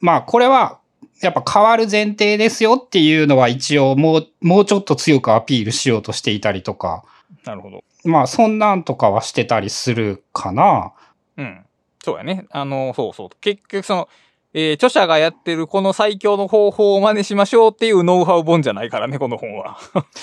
[0.00, 0.78] まあ、これは、
[1.20, 7.04] やっぱ変わる前提ですよっていうのは一応もう、もうちょっと強くアピールしようとしていたりとか、
[7.44, 7.84] なるほど。
[8.04, 10.92] まあ、そんなんとかはしてたりするかな。
[11.36, 11.64] うん。
[12.04, 12.46] そうやね。
[12.50, 13.28] あの、そうそう。
[13.40, 14.08] 結局その、
[14.54, 19.78] えー著者がやってるこの最強の方法を真似しましょうっていうノウハウ本じゃないからね、この本は。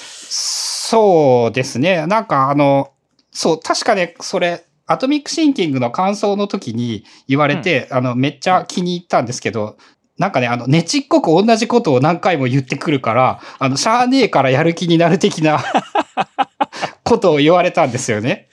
[0.88, 2.06] そうですね。
[2.06, 2.94] なんかあの、
[3.32, 9.78] そう、確かね、それ、アトミックシンキングの感想の時に言われて、あの、めっちゃ気に入ったんですけど、
[10.20, 15.60] なんかね、あの、ねちっこく同じことを何回も言ってくるから、あの、しゃーねえからやる気になる的な
[17.04, 18.50] ことを言われたんですよね。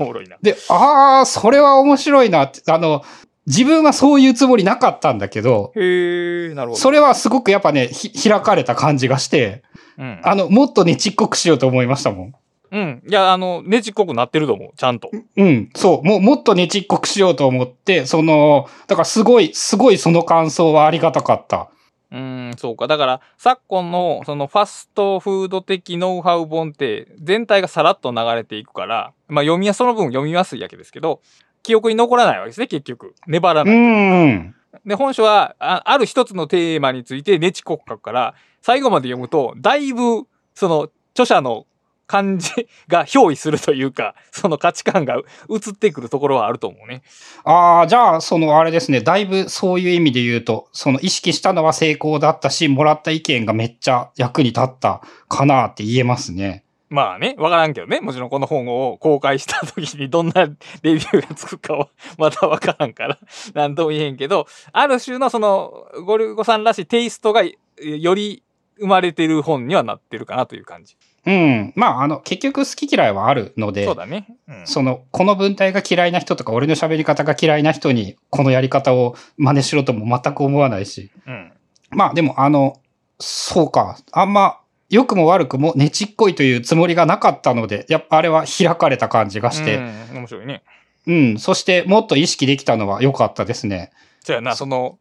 [0.00, 0.38] おもろいな。
[0.42, 3.04] で、ああ、それは面白いなって、あの、
[3.46, 6.80] 自分はそういうつもりなかったんだけど、へえ、なるほど。
[6.80, 9.62] それはすごくやっぱね、ひ開かれた感じがして、
[9.98, 10.20] うん。
[10.22, 12.34] あの、もっとねちっこくしようと思いましたもん。
[12.72, 13.02] うん。
[13.08, 14.70] いや、あの、ねちっこくなってると思う。
[14.76, 15.10] ちゃんと。
[15.36, 21.68] うん、そう、もう、もっとねちっこくしようと思って、その、だからすごい、すごいその感想はありがたかった。
[22.10, 22.86] うーん、そうか。
[22.86, 31.20] だから、昨今の、そのファストフード的ノウハウ本って、全体がさらっと流れていくから、まあ読みや、その分読みやすいわけですけど、
[31.62, 33.14] 記憶に残らないわけですね、結局。
[33.26, 33.76] 粘らうない。
[33.76, 34.54] ん。
[34.86, 41.66] で、本書は、あある一つのテーマについてねちこく書くから、最後まで読むと、だいぶ、その、著者の
[42.06, 42.50] 感じ
[42.88, 45.16] が憑依するというか、その価値観が
[45.50, 47.02] 移ってくるところはあると思うね。
[47.44, 56.65] ああ、じゃあ、そのあれですね、だいぶそういう意味で言うと、その意識したのは成功だったし、もらった意見がめっちゃ役に立ったかなって言えますね。
[56.88, 58.00] まあね、わからんけどね。
[58.00, 60.46] もちろんこの本を公開した時にどんな
[60.82, 63.18] レビューがつくかは まだわからんから、
[63.54, 68.42] なんとも言えんけど、ある種のその、ゴルゴさんらしいテイストがえより
[68.78, 70.96] 生まれてる本にはなってるかなという感じ。
[71.26, 71.72] うん。
[71.74, 74.28] まあ、あの、結局好き嫌いはあるので、そうだね。
[74.46, 74.66] うん。
[74.66, 81.10] その、この文体が嫌いな人とか、俺の喋り方が嫌いな人に、このやり方を真似しろとも全く思わないし。
[81.26, 81.52] うん。
[81.90, 82.80] まあ、でも、あの、
[83.18, 83.98] そうか。
[84.12, 90.62] あんま、良くも悪くも、ねちっこいというつもりがなかったので、やっぱあれは開かれた感じがして、うん、面白いね。
[91.06, 91.38] うん。
[91.38, 93.92] そして、もっと意識できたのは良かったですね。
[94.24, 94.98] そうやな、その、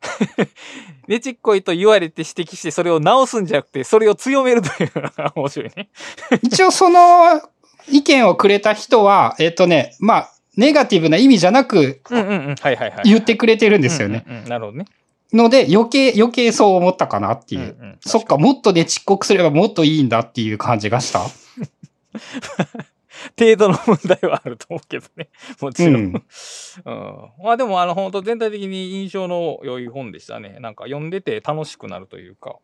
[1.07, 5.89] ねちっこいと言われて指摘して、それを直すんじゃなくて、それを強めるというのが 面白いね。
[6.43, 7.41] 一応その
[7.89, 12.55] 意見をくれた人は、えっ、とね、まあ、ネガティブな意味じゃなくうんうんうん。
[12.55, 13.01] はいはいはい。
[13.05, 14.25] 言ってくれてるんですよね。
[14.47, 14.85] なるほどね。
[15.35, 17.61] ので、余計、余計そう思ったかなっていう。
[17.61, 21.21] うんうんそっか、もっとね、ちっこくすればもっといいんだっていう感じがした。
[23.37, 25.29] 程度の問題はあると思うけどね。
[25.59, 25.95] もちろん。
[25.95, 26.13] うん。
[26.85, 27.29] うん。
[27.43, 30.57] まあでも、あの、本当全体的に印象の良い本でしたね。
[30.59, 32.57] なんか読んでて楽しくなるというか。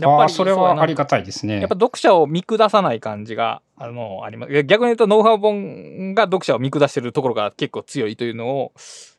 [0.00, 1.74] やっぱりそれはありがたいですねやっぱ。
[1.74, 4.64] 読者を見下さない感じが、あの、あります。
[4.64, 8.72] 逆に言うと、ノウハウ本が読者を見下してるところが結構強いというのを、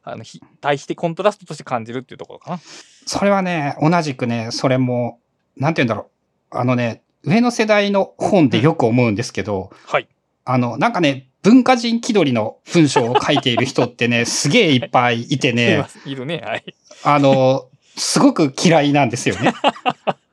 [0.04, 2.60] あの、ひ対してコントラストとして感じるっていうところかな。
[3.06, 5.20] それはね、同じくね、それも、
[5.58, 6.10] なんて言うんだろ
[6.52, 6.58] う。
[6.58, 10.08] あのね、上の世代の本でよく思うんですけど、はい。
[10.46, 16.42] あの、なんかね、文化人気取りの文章を書いている人ってね、 すげえいっぱいいていねいるね。
[16.46, 16.64] はい。
[17.04, 19.54] あの、すごく嫌いなんですよね。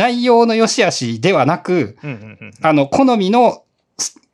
[0.00, 2.52] はい内容の良し悪しではなく、うんうんうん。
[2.62, 3.64] あの、好みの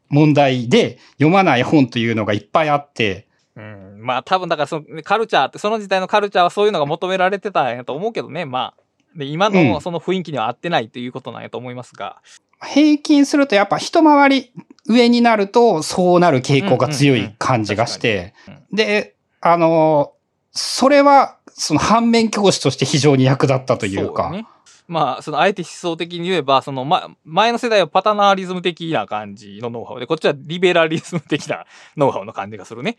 [0.08, 8.44] 問題で読まない本というのがいっぱいあって、うん、まあ多分だからそのカルチャーって、その時代のカルチャーはそういうのが求められてたんやと思うけどね。
[8.44, 8.82] まあ。
[9.16, 12.18] で、今うんのその雰囲気には合ってないということなんやと思いますが。
[12.62, 14.52] 平均するとやっぱ一回り
[14.86, 20.12] 上になるとそうなる傾向が強い感じがしてうんうん、で、あの、
[20.52, 24.46] それはその反面教師として非常に役立ったというか、そね。
[24.88, 31.66] まあ、その、あえて思想的に言えば、その、ま、前の世代はパタナーリズム的な感じのノウハウで、こっちはリベラリズム的な
[31.96, 32.96] ノウハウの感じがするね。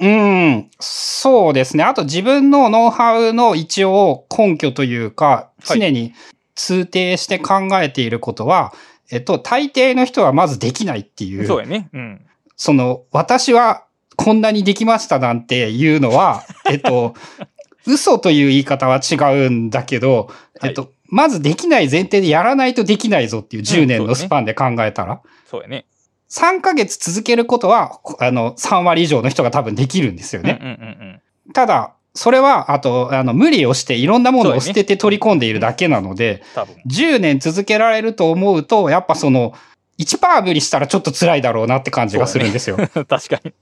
[0.00, 1.84] うん、そうですね。
[1.84, 6.12] あと自分のノウハウの一応根拠というか、はい常に
[6.54, 8.72] 通底して考えていることは、
[9.10, 11.46] えっと、大抵の人はまずできないっていう。
[11.46, 11.88] そうやね。
[11.92, 12.20] うん。
[12.56, 13.84] その、私は
[14.16, 17.14] こんなにできましたなんていうのは、えっと、
[17.86, 19.16] 嘘という言い方は違
[19.46, 20.30] うんだけど、
[20.62, 25.86] えっと、まずできない前提でやらないとできないぞっていう10年のスパンで考えたら、そうやね。
[26.30, 30.58] 3ヶ月続けることは、あの、3割以上の人が多分できるんですよね。
[30.62, 31.52] うんうんうんうん。
[31.52, 36.74] ただ、それは、あと、あの、無理をしていろんなものを捨てて取り込んでいるだけなので、多分。
[36.86, 39.52] 10年続けられると思うと、やっぱその、
[39.98, 42.76] 1%無理したらちょっと辛いだろうなって感じがするんですよ。
[42.78, 43.52] 確かに。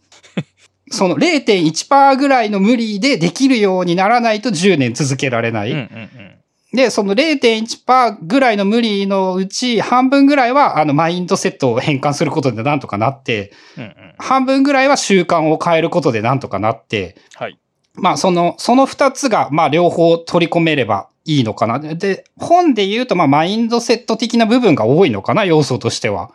[0.90, 5.70] その0.1%ぐらいの無理でできるようにならないと10年続けられない。
[5.70, 6.40] うんうんうん。
[6.72, 13.94] で、その0.1%ぐらいの無理のうち半分ぐらいはあのマインドセットを変換することでなんとかなって、うんうん。
[14.18, 17.58] 半分ぐらいは習慣を変えることでなんとかなって、はい。
[17.94, 21.78] まあその、その二つがまあ両方取り込めればいいのかな。
[21.78, 26.30] で、本で言うとまあマインドセット的な部分が多いのかな、要素としては。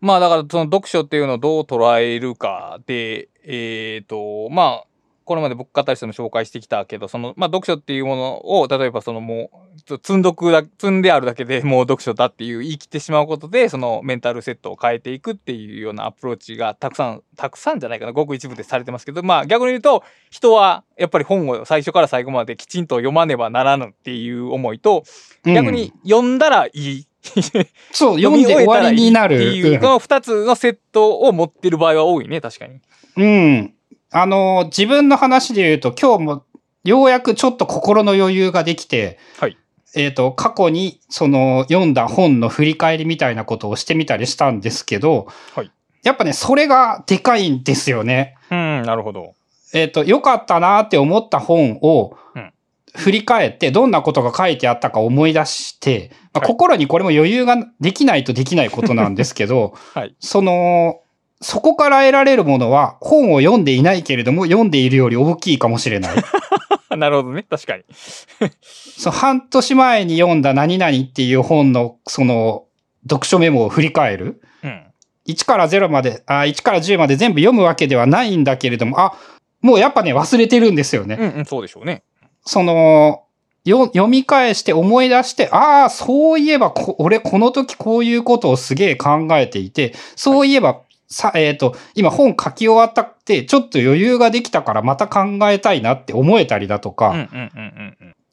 [0.00, 4.84] まあだからその読書っていうのをどう捉えるかで、えっ、と、まあ、
[5.24, 25.04] これまで僕語りしても紹介してきたけど、その、まあ読書っていうものを、例えばそのもう、積んどくだ、積んであるだけで もう読書だっていう言い切ってしまうことで、そのメンタルセットを変えていくっていうようなアプローチがたくさん、たくさんじゃないかな、ごく一部でされてますけど、まあ逆に言うと、人はやっぱり本を最初から最後まできちんと読まねばならぬっていう思いと、
[25.44, 27.07] 逆に読んだらいい
[27.92, 29.36] そう、読んで終わりになる。
[29.36, 32.80] っていう、この二つのセットを持ってる場合は多いね、確かに。
[33.16, 33.74] うん。
[34.10, 36.44] あの、自分の話で言うと、今日も
[36.84, 39.56] ようやくちょっと心の余裕ができて、はい。
[39.94, 45.70] えっ、と、過去にその読んだ本の振り返りみたいなことをしてみたりしたんですけど、はい。
[46.02, 48.36] やっぱね、それがでかいんですよね。
[48.50, 49.34] うん、なるほど。
[49.74, 52.52] えっ、と、良かったなって思った本をうん
[52.94, 60.14] 振り返って、どんなことが書いてあったか思い出して、まあはい心にこれも余裕ができないとできないことなんですけど、 はい。
[60.18, 61.00] その、
[61.40, 66.16] そこから得られるものは本を読んでいないけれども読んでいるより大きいかもしれない。
[66.96, 67.84] なるほどね、確かに。
[68.62, 72.64] その半年前に読んだ何々っていう本のその
[73.08, 74.40] 読書メモを振り返る。
[74.64, 74.82] うん。
[75.28, 79.14] 1から0まで、あ1から10まで全部読むわけではないんだけれども、あ、
[79.60, 81.16] もうやっぱね忘れてるんですよね。
[81.20, 82.02] うん、うん、そうでしょうね。
[82.44, 83.24] その、
[83.64, 90.80] よ読み返して思い出して、ああ、そういえばこ、俺この時こういうことをすげえ考えていて、そういえば、
[91.10, 97.28] さ、えっ、と、今本書き終わったって、ちょっと余裕ができたからまた考えたいなって思えたりだとか。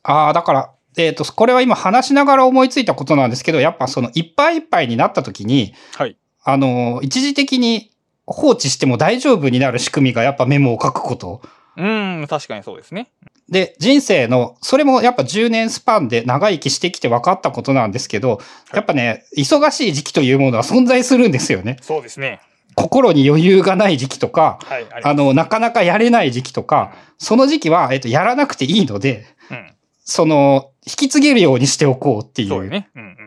[0.03, 6.17] ああ、だから、えっ、と、これは今話しながら思いついたことなんですけど、やっぱそのいっぱいいっぱいになった時に、はい。
[6.43, 7.91] あの、一時的に
[8.25, 11.41] 放置しても大丈夫になる仕組みがやっぱメモを書くこと。
[11.77, 13.09] うん、確かにそうですね。
[13.49, 18.39] で、人生の、それもやっぱ10年スパンで長生きしてきて分かったことなんですけど、
[18.73, 21.77] やっぱね、忙しい時期というものは存在するんですよね。
[21.81, 22.41] そうですね。
[22.75, 29.73] 心に余裕がない時期とか、はい、ありあの、なかなかやれない時期とか、その時期は、えっと、やらなくていいので、うん。
[30.03, 32.49] その、引き継げるようにしておこうっていう。
[32.49, 32.89] そうよね。
[32.95, 33.17] うん、うん、うん、う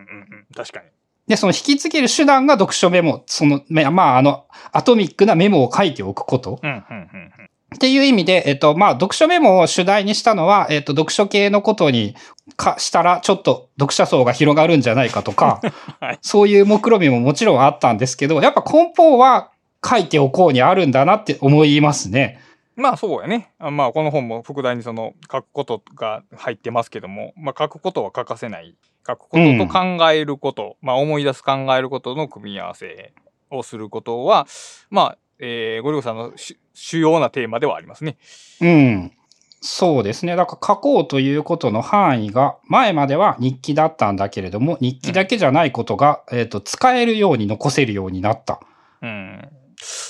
[0.42, 0.46] ん。
[0.54, 0.86] 確かに。
[1.28, 6.58] で、その引き継げる手段が読書メモ、その、めまあ、あの、アトミックなメモを書いておくこと。
[6.62, 7.37] うん、うん、うん、うん。
[7.74, 12.14] っていう意味で、えっと、まあ、読書メモを主題にしたのは、えっと、読書系のことに
[12.56, 15.60] かしたら、ちょっと読者層が広がるんじゃないかとか、
[16.00, 19.50] はいそういう目論みももちろんあったんですけど、やっぱ根本は
[19.84, 22.40] 書いておこうにあるんだなって思いますね。
[22.74, 23.50] まあそうやね。
[23.58, 28.76] あまあこの本も副題にその書くことが入ってますけども、まあ書くことは欠かせない。
[29.06, 33.12] 書くことと考えること、まあ思い出す考えることの組み合わせ
[33.50, 34.46] をすることは、
[34.90, 38.16] まあ、えー、ゴリゴさんの主主要なテーマではありますね。
[38.60, 39.12] うん。
[39.60, 40.36] そうですね。
[40.36, 48.60] だから書こうということの範囲が、前までは日記だったんだけれども、日記だけじゃないことが、えっと、使えるように残せるようになった。
[49.02, 49.48] うん。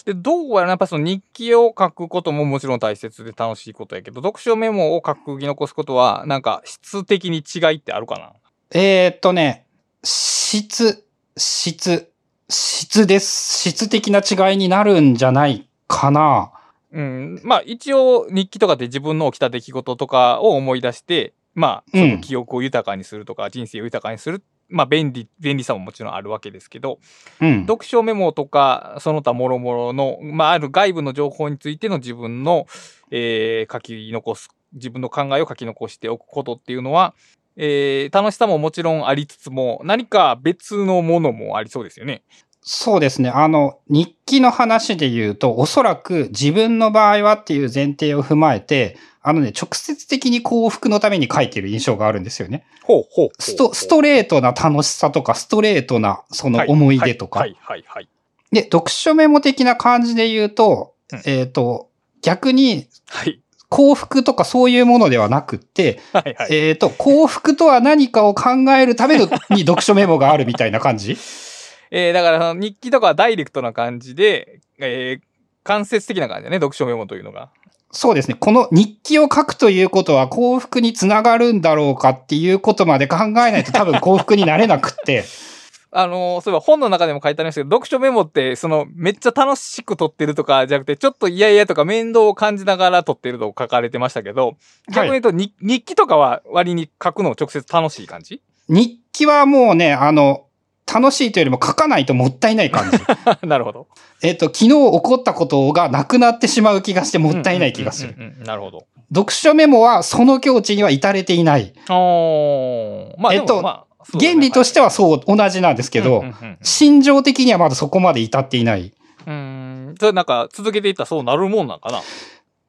[0.04, 8.32] で、どうやらやっぱその日記を書くことももちろん大切で楽しいことやけど、読書メモを書く、残すことは、なんか質的に違いってあるかな？
[8.78, 9.66] えーっとね、
[10.04, 11.06] 質、
[11.36, 12.10] 質、
[12.50, 13.68] 質です。
[13.68, 16.50] 質的な違いになるんじゃないかな。
[16.92, 17.40] うん。
[17.44, 24.42] まあ一応日記とかで自分の起きた出来事とかを思い出して、まあその記憶を豊かにするとか、人生を豊かにする。
[24.70, 27.00] まあ便利、便利さももちろんあるわけですけど、
[27.40, 27.60] うん。
[27.66, 32.66] 読書メモとか、その他諸々の、まあある外部の情報についての自分の、
[33.10, 37.14] えー書き残す、自分の考えを書き残しておくことっていうのは、
[37.58, 42.22] えー楽しさももちろんありつつも、何か別のものもありそうですよね。
[42.62, 43.30] そうですね。
[43.30, 52.64] あの、日記の話で言うと、おそらく自分の場合はっていう前提を踏まえて、あのね、直接的に幸福のために書いてる印象があるんですよね。
[52.84, 57.40] ほうほうスト、ストレートな楽しさとか、ストレートなその思い出とか。
[57.40, 58.08] はいはいはいはい。
[58.52, 61.88] で、読書メモ的な感じで言うと、うんえっ、と、
[62.22, 66.54] 逆にはい幸福とかそういうものではなくって、はいはい。
[66.54, 71.16] えっ、と、幸福とは何かを考えるためのに読書メモがあるみたいな感じ？
[71.90, 75.22] えー、だから日記とかはダイレクトな感じで、えー、
[75.64, 77.50] 間接的な感じだね、読書メモというのが。
[77.90, 78.36] そうですね。
[78.38, 85.24] この日記を書くということは幸福につながるんだろうかっていうことまで考えないと多分幸福になれなくって。
[85.90, 94.56] あのーそういえば本の中でも書いてありましたけど、読書メモって、その、めっちゃ楽しく撮ってるとかじゃなくて、ちょっと嫌々とか面倒を感じながら撮ってると書かれてましたけど、
[94.92, 98.42] 逆に言うと、に日記とかは割に書くの直接楽しい感じ？
[98.68, 100.44] 日記はもうね、あの、
[100.92, 102.98] 楽しいというよりも書かないともったいない感じ。
[103.46, 103.88] なるほど。
[104.22, 108.14] えっと、昨日起こったことがなくなってしまう気がしてもったいない気がする。
[108.44, 108.86] なるほど。
[109.14, 111.72] 読書メモはその境地には至れていない。
[111.90, 116.24] おーまあ、えっとまあ、原理としてはそう、同じなんですけど
[116.62, 118.92] 心情的にはまだそこまで至っていない。
[119.26, 119.94] うーん。
[119.98, 122.00] それなんか続けていったらそうなるもんなんかな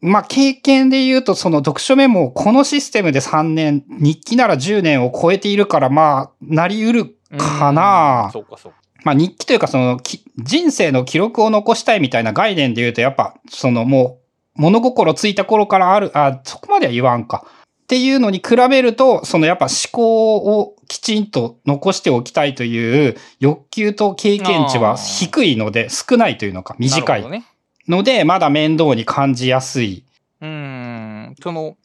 [0.01, 8.77] まあ、経験で言うと、その読書メモをこのシステムで3年、日記なら10年を超えているから、まあ、なり得るかなんそうかそうか。
[9.03, 14.19] まあ、日記というか、その、き人生の記録を残したいみたいな概念で言うと、やっぱ、そのも
[14.57, 17.45] う、物心ついた頃からある、あ、そこまでは言わんか。
[17.83, 27.43] っていうのに比べると、そのやっぱ思考をきちんと残しておきたいという欲求と経験値は低いので、少ないというのか、短い。
[27.87, 30.03] ので、まだ面倒に感じやすい。
[30.41, 31.35] うーん。
[31.41, 31.77] その、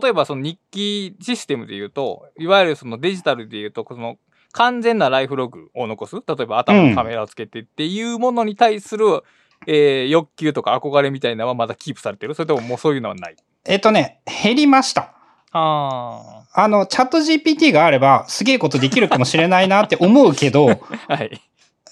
[0.00, 4.16] 例えばその日記システムで言うと、いわゆるそのデジタルで言うと、その
[4.52, 6.16] 完全なライフログを残す。
[6.16, 9.22] 例えば頭にカメラをつけてっていうものに対する、
[9.66, 15.14] えー欲求とか憧れみたいなのはまだキープされてるそれとももうそういうのはないえっとね、減りました。
[15.52, 20.78] ああの、チャット GPT があれば、すげえことできるかもしれないなって思うけど、あ。
[21.16, 21.40] はい。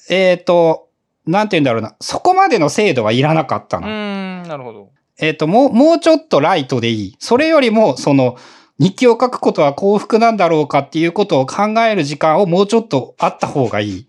[0.08, 0.88] えっと、
[1.26, 1.94] なんて言うんだろうな。
[2.00, 3.86] そこまでの精度はいらなかったうの。
[3.86, 3.90] ー
[4.44, 4.90] ん、なるほど。
[5.18, 7.16] えっと、もう、もうちょっとライトでいい。
[7.18, 8.36] それよりも、その、
[8.78, 14.06] 日記を書くことは幸福なんだろうかっていうことを考える時間をもうちょっとあった方がいい。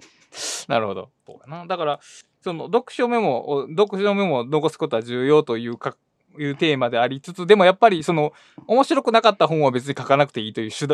[0.70, 1.10] なるほど。
[1.28, 1.66] そうかな。
[1.66, 2.00] だから、
[2.42, 5.96] その、読書メモを、読書メモを残すことは重要というか、
[6.40, 8.32] いうテーマでありつつ、でもやっぱり、その、
[8.72, 10.88] 面白くなかった本は別に書かなくていいという主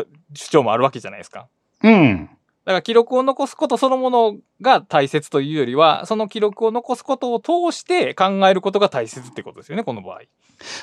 [0.50, 1.46] 張もあるわけじゃないですか。
[1.84, 2.28] うん。
[2.64, 10.22] だから記録を残すことそのものが大切というよりは、その記録を残すことを通して考えることが大切ってことですよね、この場合。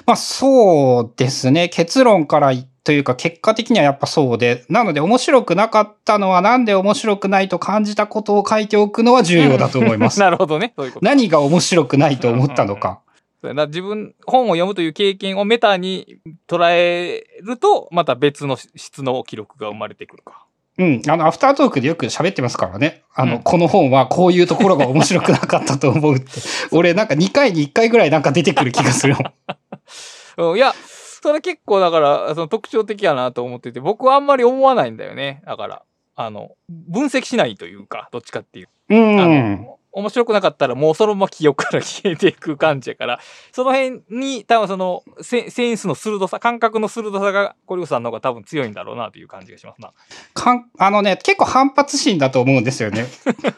[0.05, 1.67] まあそうですね。
[1.67, 4.63] 結論からいというか結果的にはやっぱそうで。
[4.69, 10.19] なので面白くなかったのはなんで面白くないと感じたことを書いておくのは重要だと思います。
[10.21, 10.73] なるほどね。
[10.77, 11.05] そういうこと。
[11.05, 13.01] 何が面白くないと思ったのか。
[13.45, 16.17] そうやな自分、本を読むという経験をメタに
[16.47, 20.47] 捉えると、また別の質の記録が生まれてくるか。
[20.79, 21.01] うん。
[21.07, 23.03] あの、アフタートークでよく喋ってますからね。
[23.13, 26.25] あの、うんこの本はこういうところが面白くなかったと思うって。
[26.71, 29.19] 俺なんか2回に1回ぐらいなんか出てくる気がするよ。
[30.37, 35.43] うん、いや、それ結構だから、その特徴的やなと思ってて、僕はあんまり思わないんだよね。
[35.45, 35.83] だから、
[36.15, 38.69] あの、分析しないというか、どっちかっていう。
[38.89, 39.61] うあん。
[39.61, 43.19] の、面白くなかったらもうそのまま記憶から消えていく感じやから、
[43.53, 49.93] その辺に多分そのセセンスの鋭さ、感覚の鋭さがコリオさんの方が多分強いんだろうなという感じがしますな。
[50.33, 53.05] かん、あのね、結構反発心だと思うんですよね。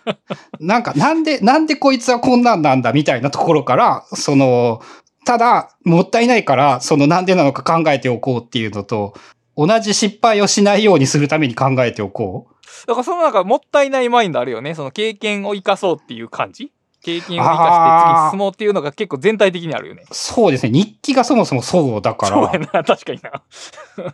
[0.62, 4.82] なんか、なんで、なんでこいつはこんなんなんだみたいなところから、その、
[5.26, 9.16] ただ、もったいないから、そのなんでなのか考えておこうっていうのと、
[9.58, 12.57] 同じ失敗をしないようにするために考えておこう。
[12.86, 14.76] だからその中もったいないマインドあるよね。
[14.76, 16.72] その経験を生かそうっていう感じ？
[17.02, 20.04] 経験を生かして次に進もうっていうのが結構全体的にあるよね。
[20.12, 20.72] そうですね。
[20.72, 22.36] 日記がそもそもそうだから。
[22.36, 23.44] そうやな、確かにな。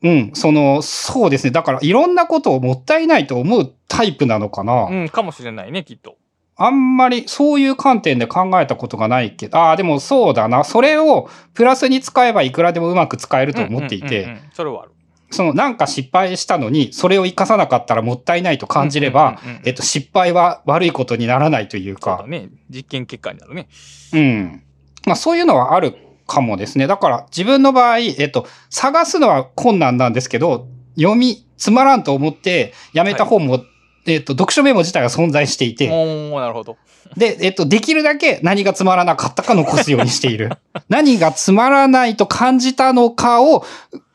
[0.00, 0.30] うん。
[0.32, 1.50] その、そうですね。
[1.50, 4.84] だから、いろんなことをもったいないと思うタイプなのかな。
[4.84, 6.16] うん、かもしれないね、きっと。
[6.56, 10.64] あんまりそういう観点で考えたことがないけど、ああ、でもそうだな。
[10.64, 14.92] それをプラスに使えばいくらでもうまく使えると思っていて、うんうんうんうんそれはある。
[15.30, 22.48] そのなんか失敗したのに、それを活かさなかったらもったいないと感じれば、えっと、失敗は悪いことにならないというか、そうだね。
[22.70, 23.68] 実験結果になるね。
[24.12, 24.62] うん。
[25.06, 25.94] まあそういうのはある
[26.26, 26.86] かもですね。
[26.86, 33.64] だから自分の場合、えっと、探すのは困難なんですけど、読み、つまらんと思ってやめた本も、
[34.12, 36.76] えっと、読書メモ自体が存在していて、おー、なるほど。
[37.16, 40.50] で、えっと、できるだけ何がつまらなかったか残すようにしている。
[40.88, 43.64] 何がつまらないと感じたのかを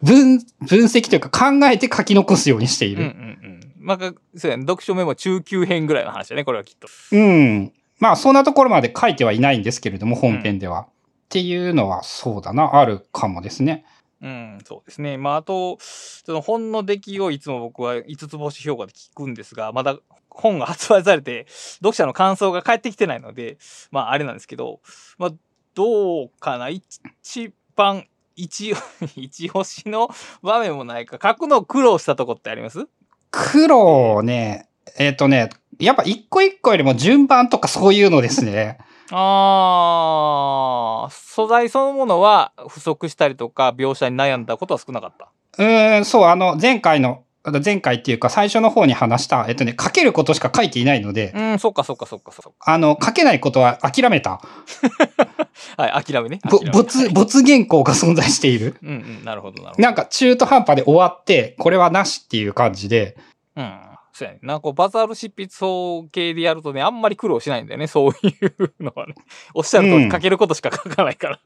[0.02, 3.14] 分、分析というか考えて書き残すようにしていうんうんる。
[3.14, 3.74] うん。
[3.80, 4.64] まあ、そうやね。
[4.64, 6.88] 読書メモ中級編ぐらいの話だね、これはきっと。
[7.12, 7.72] うん。
[8.00, 10.82] まあ、そんなところまで書いてはいないんですけれども、本編では。
[10.82, 10.86] っ
[11.30, 13.86] ていうのはそうだな、あるかもですね。
[14.24, 15.18] うん、そうですね。
[15.18, 19.98] まあ、あと、その本の出来をいつも僕は5つ星評価で聞くんですが、まだ
[20.30, 23.58] 本が発売されて、読者の感想が返ってきてないので、
[23.92, 24.80] まあ、あれなんですけど、
[25.18, 25.32] まあ、
[25.76, 28.08] どうかな一番、
[28.38, 28.74] 一、
[29.18, 30.10] 一押しの
[30.42, 32.88] 場面もないか、書くの苦労したとこってあります？
[33.30, 35.50] 黒ね、えっ、とね、
[35.80, 38.78] やっぱ一個一個よりも順番とかそういうのですね。
[39.12, 45.32] あー、素材そのものは不足したりとか、描写に悩んだことは少なかった。
[45.58, 47.24] うーん、そう、あの、前回の、
[47.64, 52.72] 前回っていうか最初の方に話した、えっとね、書けることしか書いていないので、うん、そっかそっかそっかそっか。
[52.72, 54.42] あの、書けないことは諦めた。
[55.78, 56.40] はい、諦めね。
[56.64, 58.78] め没、没原稿が存在している。
[58.82, 58.92] うんう
[59.22, 59.84] ん、なるほどなるほど。
[59.84, 63.18] なんか中途半端で終わって、これはなしっていう感じで、
[63.58, 63.93] うん。
[64.14, 64.40] そうやね。
[64.44, 69.16] なんかこうバザール執筆法系でやるとね、あんまり苦労しないんだよね、そういうのはね。
[69.56, 71.40] おっしゃる通りうん書けることしか書かないから。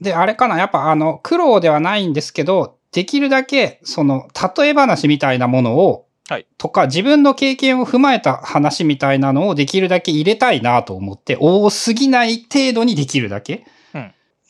[0.00, 13.66] で、あれかな、やっぱあの、苦労ではないんですけど、できるだけ、その、例え話みたいなものを、はいとか、自分の経験を踏まえた話みたいなのをできるだけ入れたいなと思って、多すぎない程度にできるだけ。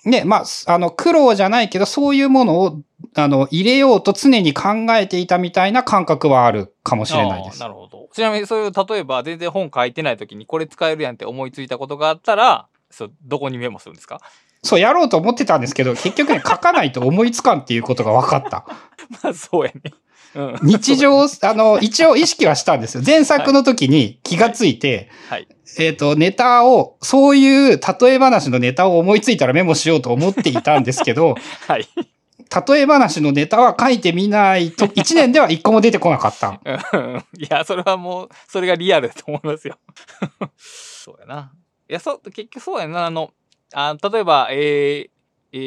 [0.04, 2.80] で、まあ、あの、苦労じゃないけど、そういうものを、
[3.16, 7.68] あの、入れようと常に考えていたみたいな感覚はあるかもしれないですな。
[7.68, 8.08] るほど。
[8.12, 14.20] ちなみにそういう、例えば全然本書いてない時にこれ使えるやんって思いついたことがあったら、そう、どこにメモするんですか？
[14.62, 18.66] そう、やろうと思ってたんですけど、結局ね、書かないと思いつかんっていうことが分かった。
[19.22, 19.92] まあそうやね。
[20.34, 20.58] うん。
[20.62, 23.02] 日常、 あの、一応意識はしたんですよ。
[23.04, 25.48] 前作の時に気がついて、はい。
[25.78, 31.36] えっ、と、ネタを、そういう例え話のネタを思いついたらメモしようと思っていたんですけど、
[31.68, 31.88] はい。
[32.68, 36.60] 例え話のネタは書いてみないと、 1年では1個も出てこなかった。
[36.64, 39.78] うんいや、それはもう、それがリアルだと思いますよ。
[40.56, 41.52] そうやな。
[41.88, 43.06] いや、そう、結局そうやな。
[43.06, 43.32] あの、
[43.72, 45.10] あ例えば、えー、
[45.52, 45.58] え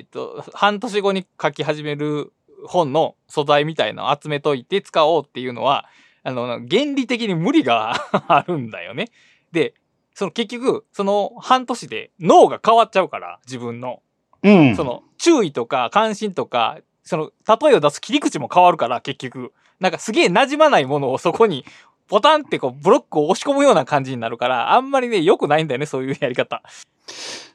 [0.00, 2.32] ーっと、半年後に書き始める
[2.66, 5.86] 本の素材みたいなのを集めといて使おうっていうのは、
[6.22, 7.94] あの、原理的に無理が
[8.28, 9.08] あるんだよね。
[9.52, 9.74] で、
[10.14, 14.02] その結局、その半年で脳が変わっちゃうから、自分の。
[14.42, 14.76] うん。
[14.76, 19.52] その、注意とか関心とか、その、例えを出す切り口も変わるから、結局。
[19.80, 21.64] なんかすげえ馴染まないものをそこに、
[22.08, 26.62] ボタンってこう、ブロックを押し込むような感じになるから、あんまりね、良くないんだよね、そういうやり方。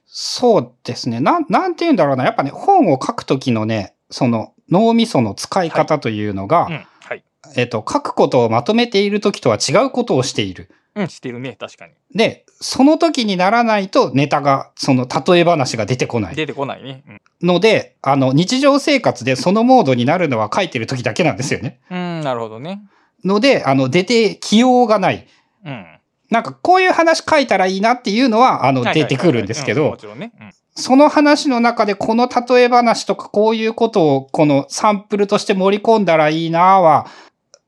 [0.06, 1.20] そうですね。
[1.20, 2.24] なん、なんて言うんだろうな。
[2.24, 6.86] やっぱね、本を書くときのね、その脳みその使い方というのが、うん。
[7.02, 7.24] はい。
[7.58, 10.70] えっと、書くことをまとめているときとは違うことをしている。
[10.96, 11.94] うん、してるね、確かに。
[12.14, 16.36] で、その時にならないとネタが、その例え話が出てこない。
[16.36, 17.04] 出てこないね。
[17.42, 21.82] ので、あの、日常生活でそのモードになるのは書いてる時だけなんですよね。
[21.92, 21.98] うん。
[21.98, 22.82] うん、なるほどね。
[23.26, 25.28] ので、あの、出てきようがない。
[25.66, 25.86] うん。
[26.30, 30.32] なんか、こういう話書いたらいいなっていうのは、あの、出てくるんですけど、ちろんね。
[30.40, 30.52] うん。
[30.78, 37.08] その話の中でこの例え話とかこういうことを、このサンプルとして盛り込んだらいいなは、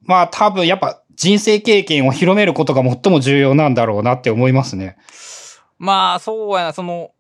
[0.02, 4.98] まあ多分やっぱ人生経験を広めることが最も重要なんだろうなって思いますね。
[5.80, 7.12] まあ、そうやな、その、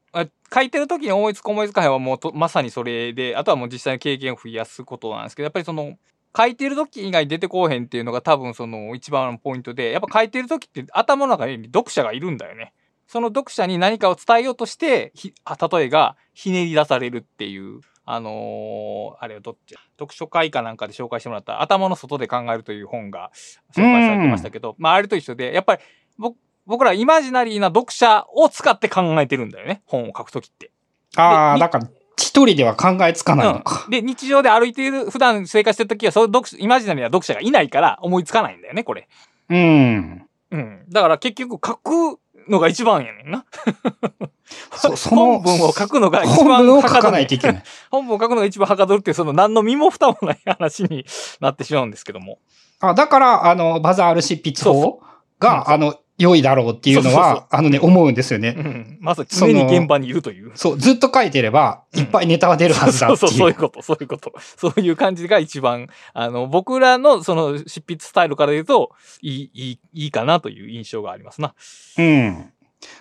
[0.54, 5.98] 書いてる時に思いつく思いつかへんはもうとまさにそれで、あとはもう実際の経験を増やすことなんですけど、やっぱりその、
[6.36, 12.74] 書いてる時以外出てこうへんっていうのが多分その一番のポイントで、やっぱ書いてる時って頭の中に読者がいるんだよね。
[13.08, 15.34] その読者に何かを伝えようとして、ひ
[15.72, 23.32] 例えがひねり出されるっていう、あのーあれはどっち読書会かなんかで紹介してもらった頭の外で考えるという本が
[23.76, 25.82] 紹介されてましたけど、まああれと一緒で、やっぱり
[26.18, 29.82] 僕僕らイマジナリーな読者を使って考えてるんだよね。
[29.86, 30.72] 本を書くときって。
[31.16, 31.88] ああ、にだから
[32.18, 33.84] 一人では考えつかないのか。
[33.86, 33.92] うん。
[33.92, 39.08] で、日常で歩いている、普段生活してるときは、そう読者イマジナリーな読者がいないから思いつかないんだよね、これ。
[39.50, 40.28] うん。
[40.52, 40.86] うん。
[40.90, 42.20] だから結局書く
[42.50, 43.46] のが一番やねんな。
[44.76, 47.64] そその本文を書くのが一本番文を書かないはといけない。
[47.92, 51.06] 本文を書くのが一番はかどるっていう、その何の身も蓋もない話に
[51.42, 52.40] なってしまうんですけども。
[52.80, 55.08] あだから、あの、バザール執筆法うん
[55.40, 58.56] が、あの、良いだろうっていうのは、あのね、思うんですよね。
[58.58, 58.98] うん。
[59.00, 60.52] まず常に現場にいるという。
[60.56, 63.52] そう、ずっと書いてれば、うんいっぱいネタは出るはずだってそうそう、そうい。
[63.52, 64.34] いううこと、そういうこと。
[64.40, 68.92] そういう感じが一番、あの、僕らのその執筆スタイルから言うと、
[69.22, 71.54] いい、いい、いいかなという印象がありますな。
[71.98, 72.52] うん。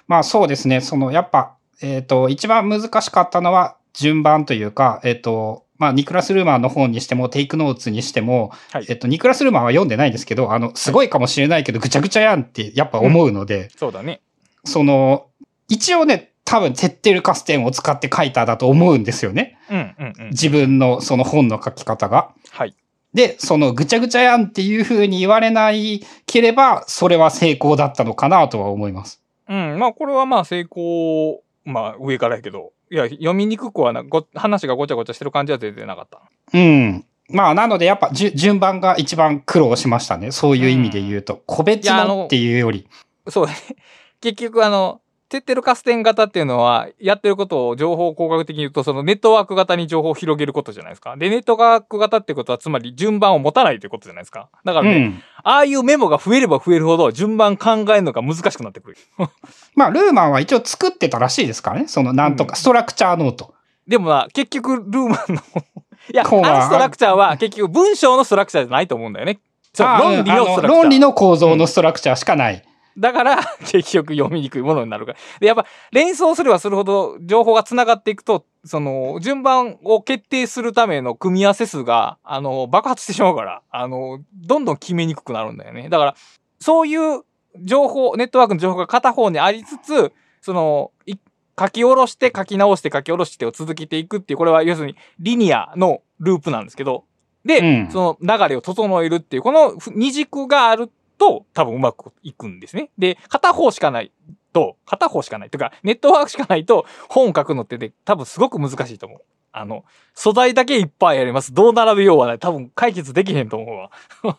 [0.06, 0.80] まあそうですね。
[0.80, 14.20] その、やっぱ、えっ、と、一番難しかったのは、順番というか、えっ、と、まあ、ニクラス・ルーマンの本にしても、テイクノーツにしても、はいえっ、と、ニクラス・ルーマンは読んでないんですけど、あの、すごいかもしれないけど、ぐちゃぐちゃやんって、やっぱ思うので、そうだね。
[14.64, 15.26] その、
[15.68, 19.58] 一応ね、多分、テッテルカステンを使って書いただと思うんですよね。
[19.68, 20.30] うん、うん、うん。
[20.30, 22.30] 自分のその本の書き方が。
[22.50, 22.74] はい。
[23.14, 29.22] で、そのぐちゃぐちゃやんっていう風に言われないければ、それは成功だったのかなとは思います。
[29.48, 36.22] うん、まあこれはまあ成功、まあ上からやけど、いや、読みにくくはな、ご話がごちゃごちゃしてる感じは全然なかった。
[36.52, 37.04] うん。
[37.28, 40.30] まあ、なのでやっぱじゅ順番が一番苦労しましたね。
[40.30, 41.42] そういう意味で言うと。
[41.46, 42.86] 個別いやあののっていうより。
[43.28, 43.58] そうだね。
[44.20, 51.16] 結局あの、テッテルカステン型っていうのは、やってることを情報工学的に言うと、そのネットワーク型に情報を広げることじゃないですか。
[51.16, 54.48] で、ネットワーク型ってことは、つまり順番を持たないということじゃないですか。
[54.64, 55.22] だからね、うん。
[55.48, 58.96] ああいうメモが増えれば増えるほど、順番考えるのが難しくなってくる。
[59.76, 61.86] まあ、ルーマンは一応作ってたらしいですからね。
[61.86, 63.54] そのなんとうんか、ストラクチャーノート。
[63.86, 65.40] でもな、結局、ルーマンの、
[66.12, 69.38] いや、あのストラクチャーは結局文章のストラクチャーじゃないと思うんだよね。
[69.72, 70.66] そう、あ論理のストラクチャー。
[70.66, 72.64] 論理の構造のストラクチャーしかない。
[72.98, 73.38] だから、
[73.70, 75.18] 結局読みにくいものになるから。
[75.38, 85.88] で、やっぱ、連想すればするほど、情報が繋がっていくと、その、順番を決定するための組み合わせ数が、あの、爆発してしまうから、あの、どんどん決めにくくなるんだよね。
[85.88, 86.14] だから、
[86.58, 87.22] そういう
[87.62, 91.14] 情報、ネットワークの情報が片方にありつつ、その、い
[91.58, 97.04] 書き下ろして書き直して書き下ろしてを続けていくっていう、これは要するにリニアのループなんですけど、
[97.44, 102.90] で、うんその流れを整えるっていう、このふ二軸があると多分うまくいくんですね。
[102.98, 104.12] で、片方しかない
[104.56, 105.50] と、片方しかない。
[105.50, 109.20] というか、ネットワークしかないと本を書くのってね、多分すごく難しいと思う。
[109.52, 109.84] あの、
[110.14, 111.52] 素材だけいっぱいあります。
[111.52, 114.38] どう並べようはね、多分解決できへんと思うわ。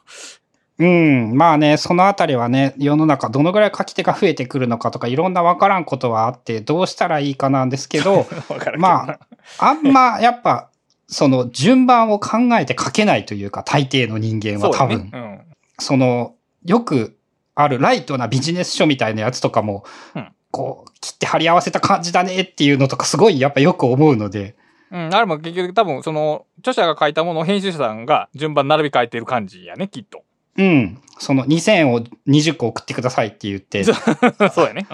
[0.80, 1.36] うん。
[1.36, 8.24] まあね、そのあたりはね、世の中どのぐらい書き手が増えてくるのかとか、いろんなわからんことはあって、どうしたらいいかなんですけど、
[8.60, 9.20] けどなまあ、
[9.60, 10.72] あんま、やっぱ、
[11.08, 14.98] その順番を考えて書けないというか、大抵の人間は多分。
[15.00, 15.48] そうだね
[15.80, 16.34] その、
[16.66, 17.17] よく
[17.60, 19.84] あるライトなビジネス書みたいなやつとかも、
[20.16, 24.56] うんこう、切って貼り合わせた感じだねっていうのとかすごいやっぱよく思うので、
[24.92, 25.08] うん。
[25.08, 25.14] うん。
[25.14, 30.24] あれも結局多分、その、著者が書いたものを編集者さんが順番並び替えてる感じやね、きっと。
[30.58, 31.02] うん。
[31.20, 33.84] その2000を20個送ってくださいって言って、
[34.54, 34.88] そうやね。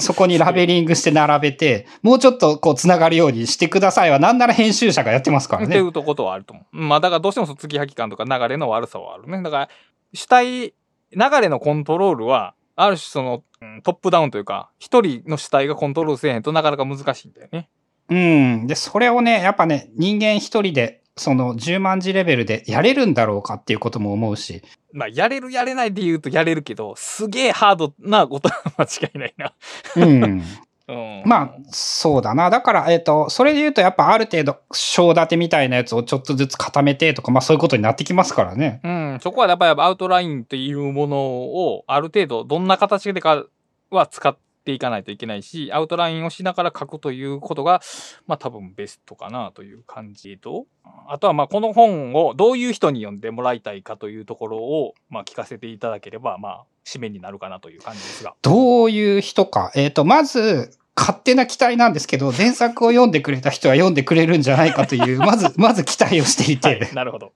[0.00, 5.66] そこにラベリングして並べて、もうちょっとこう繋がるようにしてくださいは、なんなら編集者がやってますからね。
[5.66, 6.78] っていうことはあると思う。
[6.78, 9.42] うんまあ、だからどうしてもその継ぎはぎ感とか流れの悪さはあるね。
[9.42, 9.68] だから、
[10.14, 10.74] 主体、
[11.14, 17.68] 流れのコントロールは、ある種その、うんトップダウンというか、一人の主体がコントロールせえへんとなかなか難しいんだよね。
[18.08, 18.66] うん。
[18.66, 29.52] で、それをね、やっぱね、人間一人で、その10万字レベルでやれるんだろうかっていうことも思うし、まあ、やれるやれないで言うとやれるけど、すげえハードなことは間違いないな。
[29.96, 30.42] うん。
[30.88, 31.22] うん。
[31.26, 32.48] まあ、そうだな。
[32.48, 38.80] だから、えっ、と、それで言うと、やっぱある程度、章立てみたいなやつをちょっとずつ固めてとか、まあそういうことになってきますからね。
[38.82, 43.44] うん、そこはやっぱりアウトラインっていうものをある程度どんな形でか
[43.90, 47.82] は使っていかないといけないし、アウトラインをしながら書くということが、
[48.26, 50.64] まあ多分ベストかなという感じと、
[51.06, 58.34] あとはまあこの本をどういう人に読んでもらいたいかというところを、まあ聞かせていただければ、まあ締めになるかなという感じですが。
[58.40, 59.70] どういう人か。
[59.74, 66.90] えっ、と、まず、勝手な期待なんですけど、前作を読んでくれた人は読んでくれるんじゃないかという、 まず、まず期待をしていて。
[66.94, 67.32] なるほど。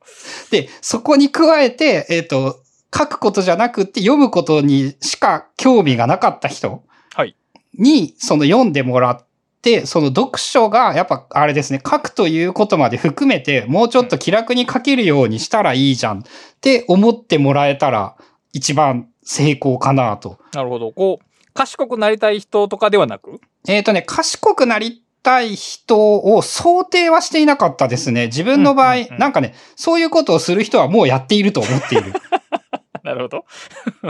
[0.51, 2.61] で、そこに加えて、えっ、と、
[2.95, 6.83] 書くことじゃなくって読むことにしか興味がなかった人
[7.15, 7.37] はい
[7.79, 9.27] に、その読んでもらっ
[9.63, 16.23] て、その読書が、やっぱあれですね、書くということまで含めて、もうちょっと気楽に書けるようにしたらいいじゃんっ
[16.61, 18.17] て思ってもらえたら、
[18.53, 20.39] 一番成功かなと。
[20.53, 20.93] なるほど。
[20.93, 23.41] こう、賢くなりたい人とかではなく？
[23.69, 28.27] えっ、とね、賢くなりたい人を想定はしていなかったですね。
[28.27, 32.13] 自分の場合、うんうんうんなんかね、そういうことをする人はもうやっていると思っている。
[33.05, 33.45] なるほど。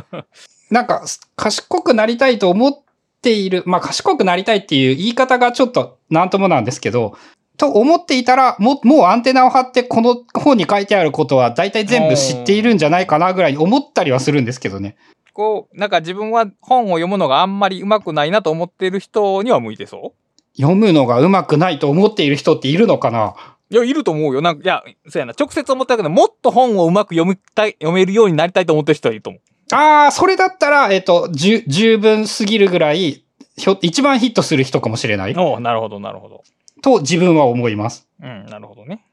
[0.70, 1.04] なんか、
[1.36, 2.74] 賢くなりたいと思っ
[3.20, 3.62] ている。
[3.66, 7.16] まあ、賢くなりたいっていう言い方がちょっとなんともなんですけど、
[7.57, 14.96] と思っていたら、もう、もうアンテナを張って、この本に書いてあることは大体全部知っているんじゃないかなぐらいに思ったりはするんですけどね。
[15.32, 20.57] こう、なんか自分は本を読むのがあんまり上手くないなと思っている人には向いてそう？
[20.57, 23.34] 読むのが上手くないと思っている人っているのかな？
[23.70, 24.42] いや、いると思うよ。
[24.42, 25.32] なんか、いや、そうやな。
[25.38, 29.74] 直接思ったけど、もっと本をうまく読みたい、読めるようになりたいと思ってる人はいると思う。
[29.74, 33.24] ああ、それだったら、えっ、と、じゅ、十分すぎるぐらい、
[33.57, 35.34] ひょ、一番ヒットする人かもしれない。
[35.38, 36.42] おうなるほど、なるほど。
[36.83, 38.07] と自分は思います。
[38.20, 39.05] うん、なるほどね。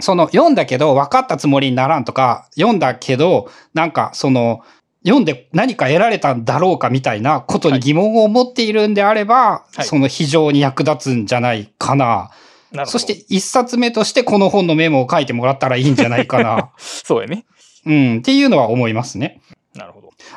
[0.00, 4.60] その、読んだけど分かったつもりにならんとか、読んだけど、なんか、その、
[5.04, 12.04] 読んで何か得られたんだろうかみたいなことに疑問を持っているんであれば、はいその非常に役立つんじゃないかな。
[12.04, 12.30] なる
[12.72, 12.86] ほど。
[12.86, 16.70] そして、一冊目としてこの本のメモを書いてもらったらいいんじゃないかな。
[16.78, 17.44] そうやね。
[17.84, 19.40] うん、っていうのは思いますね。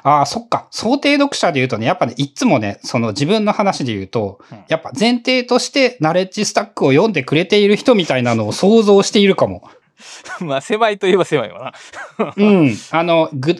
[0.06, 0.68] ああ、そっか。
[0.70, 9.68] 想定読者で言うとね、やっぱね、いつもね、その自分の話で言うと、うんやっぱ前提としてナレッジスタックを読んでくれている人みたいなのを想像しているかも。
[10.41, 11.74] まあ、狭いといえば狭いわ
[12.18, 12.34] な。
[12.38, 12.78] うん。
[12.91, 13.56] あの、ぐ、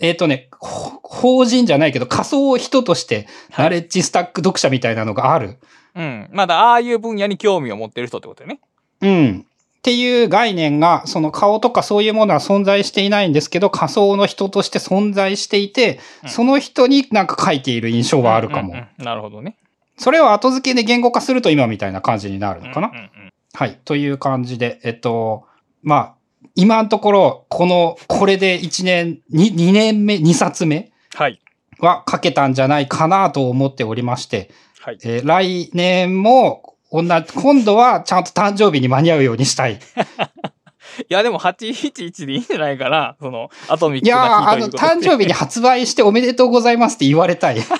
[0.00, 5.58] えっ、とね、ほ法人じゃないけど、仮想人として、はいナレッジスタック読者みたいなのがある。
[5.96, 6.28] うん。
[6.30, 8.60] まだ、ああいう分野に興味を持ってる人ってことよね。
[9.00, 9.46] うん。
[9.88, 18.68] っていう概念が、その顔とかそういうものは存在していないんですけど、仮想の人として存在していて、うんその人になんか書いている印象はあるかも。
[18.68, 19.56] うんうんうんなるほどね。
[19.96, 23.10] それを後付けで言語化すると今みたいな感じになるのかな、うんうんうん
[23.54, 23.80] はい。
[23.86, 25.46] という感じで、えっと、
[25.82, 26.14] まあ、
[26.54, 31.40] 今のところ、この、これで1年、2, 2年目、2冊目はい。
[31.80, 34.98] は書けたんじゃないかなと思っておりまして、はい。
[35.02, 39.78] えー来年も、同じ、今度はちゃんと誕生日に間に合うようにしたい。
[41.08, 43.16] いや、でも、811でいいんじゃないかな。
[43.20, 47.58] その、アトミッいやー、クな日あの、誕生日に発売しておめでとうございますって言われたい。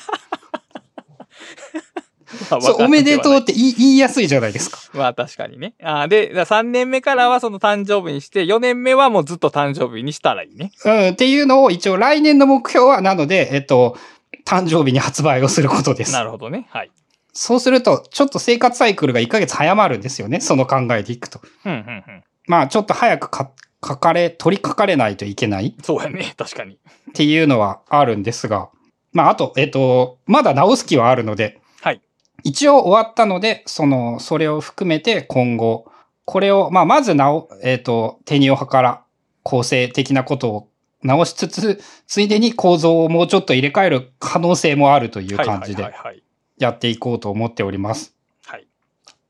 [2.48, 4.78] そう、おめでとうって言い言いやすいじゃないですか。
[4.94, 5.74] まあ確かにね。
[5.82, 10.72] あーで、だ3年目からはその誕生日にして、4年目はもうずっと誕生日にしたらいいね。
[10.84, 13.96] うん、っていうのを一応来年の目標は、なので、えっと、
[14.46, 16.12] 誕生日に発売をすることです。
[16.12, 16.68] なるほどね。
[16.70, 16.90] はい。
[17.32, 20.40] そうすると、ちょっと生活サイクルが1ヶ月早まるんですよね。
[20.40, 21.40] その考えでいくと。
[21.64, 22.24] うん、うん、うん。
[22.46, 23.52] まあ、ちょっと早くか
[23.86, 26.34] 書かれ、取り書かれないといけないそうやね。
[26.36, 26.74] 確かに。
[26.74, 26.78] っ
[27.14, 28.70] ていうのはあるんですが、
[29.12, 32.00] まあ、あと、えっと、まだ直す気はあるので、はい。
[32.42, 35.90] 一応終わったので、その、それを含めて今後、
[36.24, 39.02] これを、まあ、まず直、えっと、手におはから
[39.42, 40.68] 構成的なことを
[41.02, 46.22] 直しつつ、ついでに構造をもうちょっと入れ替える可能性もあるという感じではい、はい、はい。
[46.59, 48.14] やっていこうと思っております。
[48.46, 48.66] はい。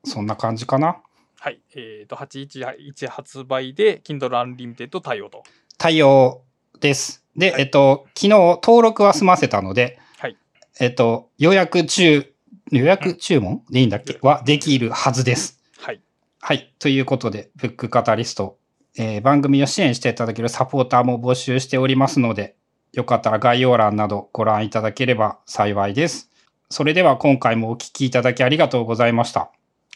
[0.05, 0.99] そんな感じかな？
[1.41, 1.61] はい。
[1.75, 5.43] えっ、と、811発売で、Kindle Unlimited 対応と。
[5.77, 6.43] 対応
[6.81, 7.25] です。
[7.37, 10.37] で、はいえっと、昨日登録は済ませたので、はい
[10.81, 12.33] えっと、予約中、
[12.73, 13.63] 予約注文？
[13.71, 14.19] でいいんだっけ？
[14.23, 15.63] はできるはずです。
[15.79, 16.01] はい。
[16.41, 16.75] はい。
[16.79, 18.59] ということで、ブックカタリスト、
[18.97, 22.57] えー番組を支援していただけるサポーターも募集しておりますので、
[22.93, 26.31] よかったら概要欄などご覧いただければ幸いです。
[26.71, 29.51] それでは今回もお聞きいただきありがとうございました。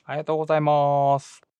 [0.04, 1.51] ありがとうございます。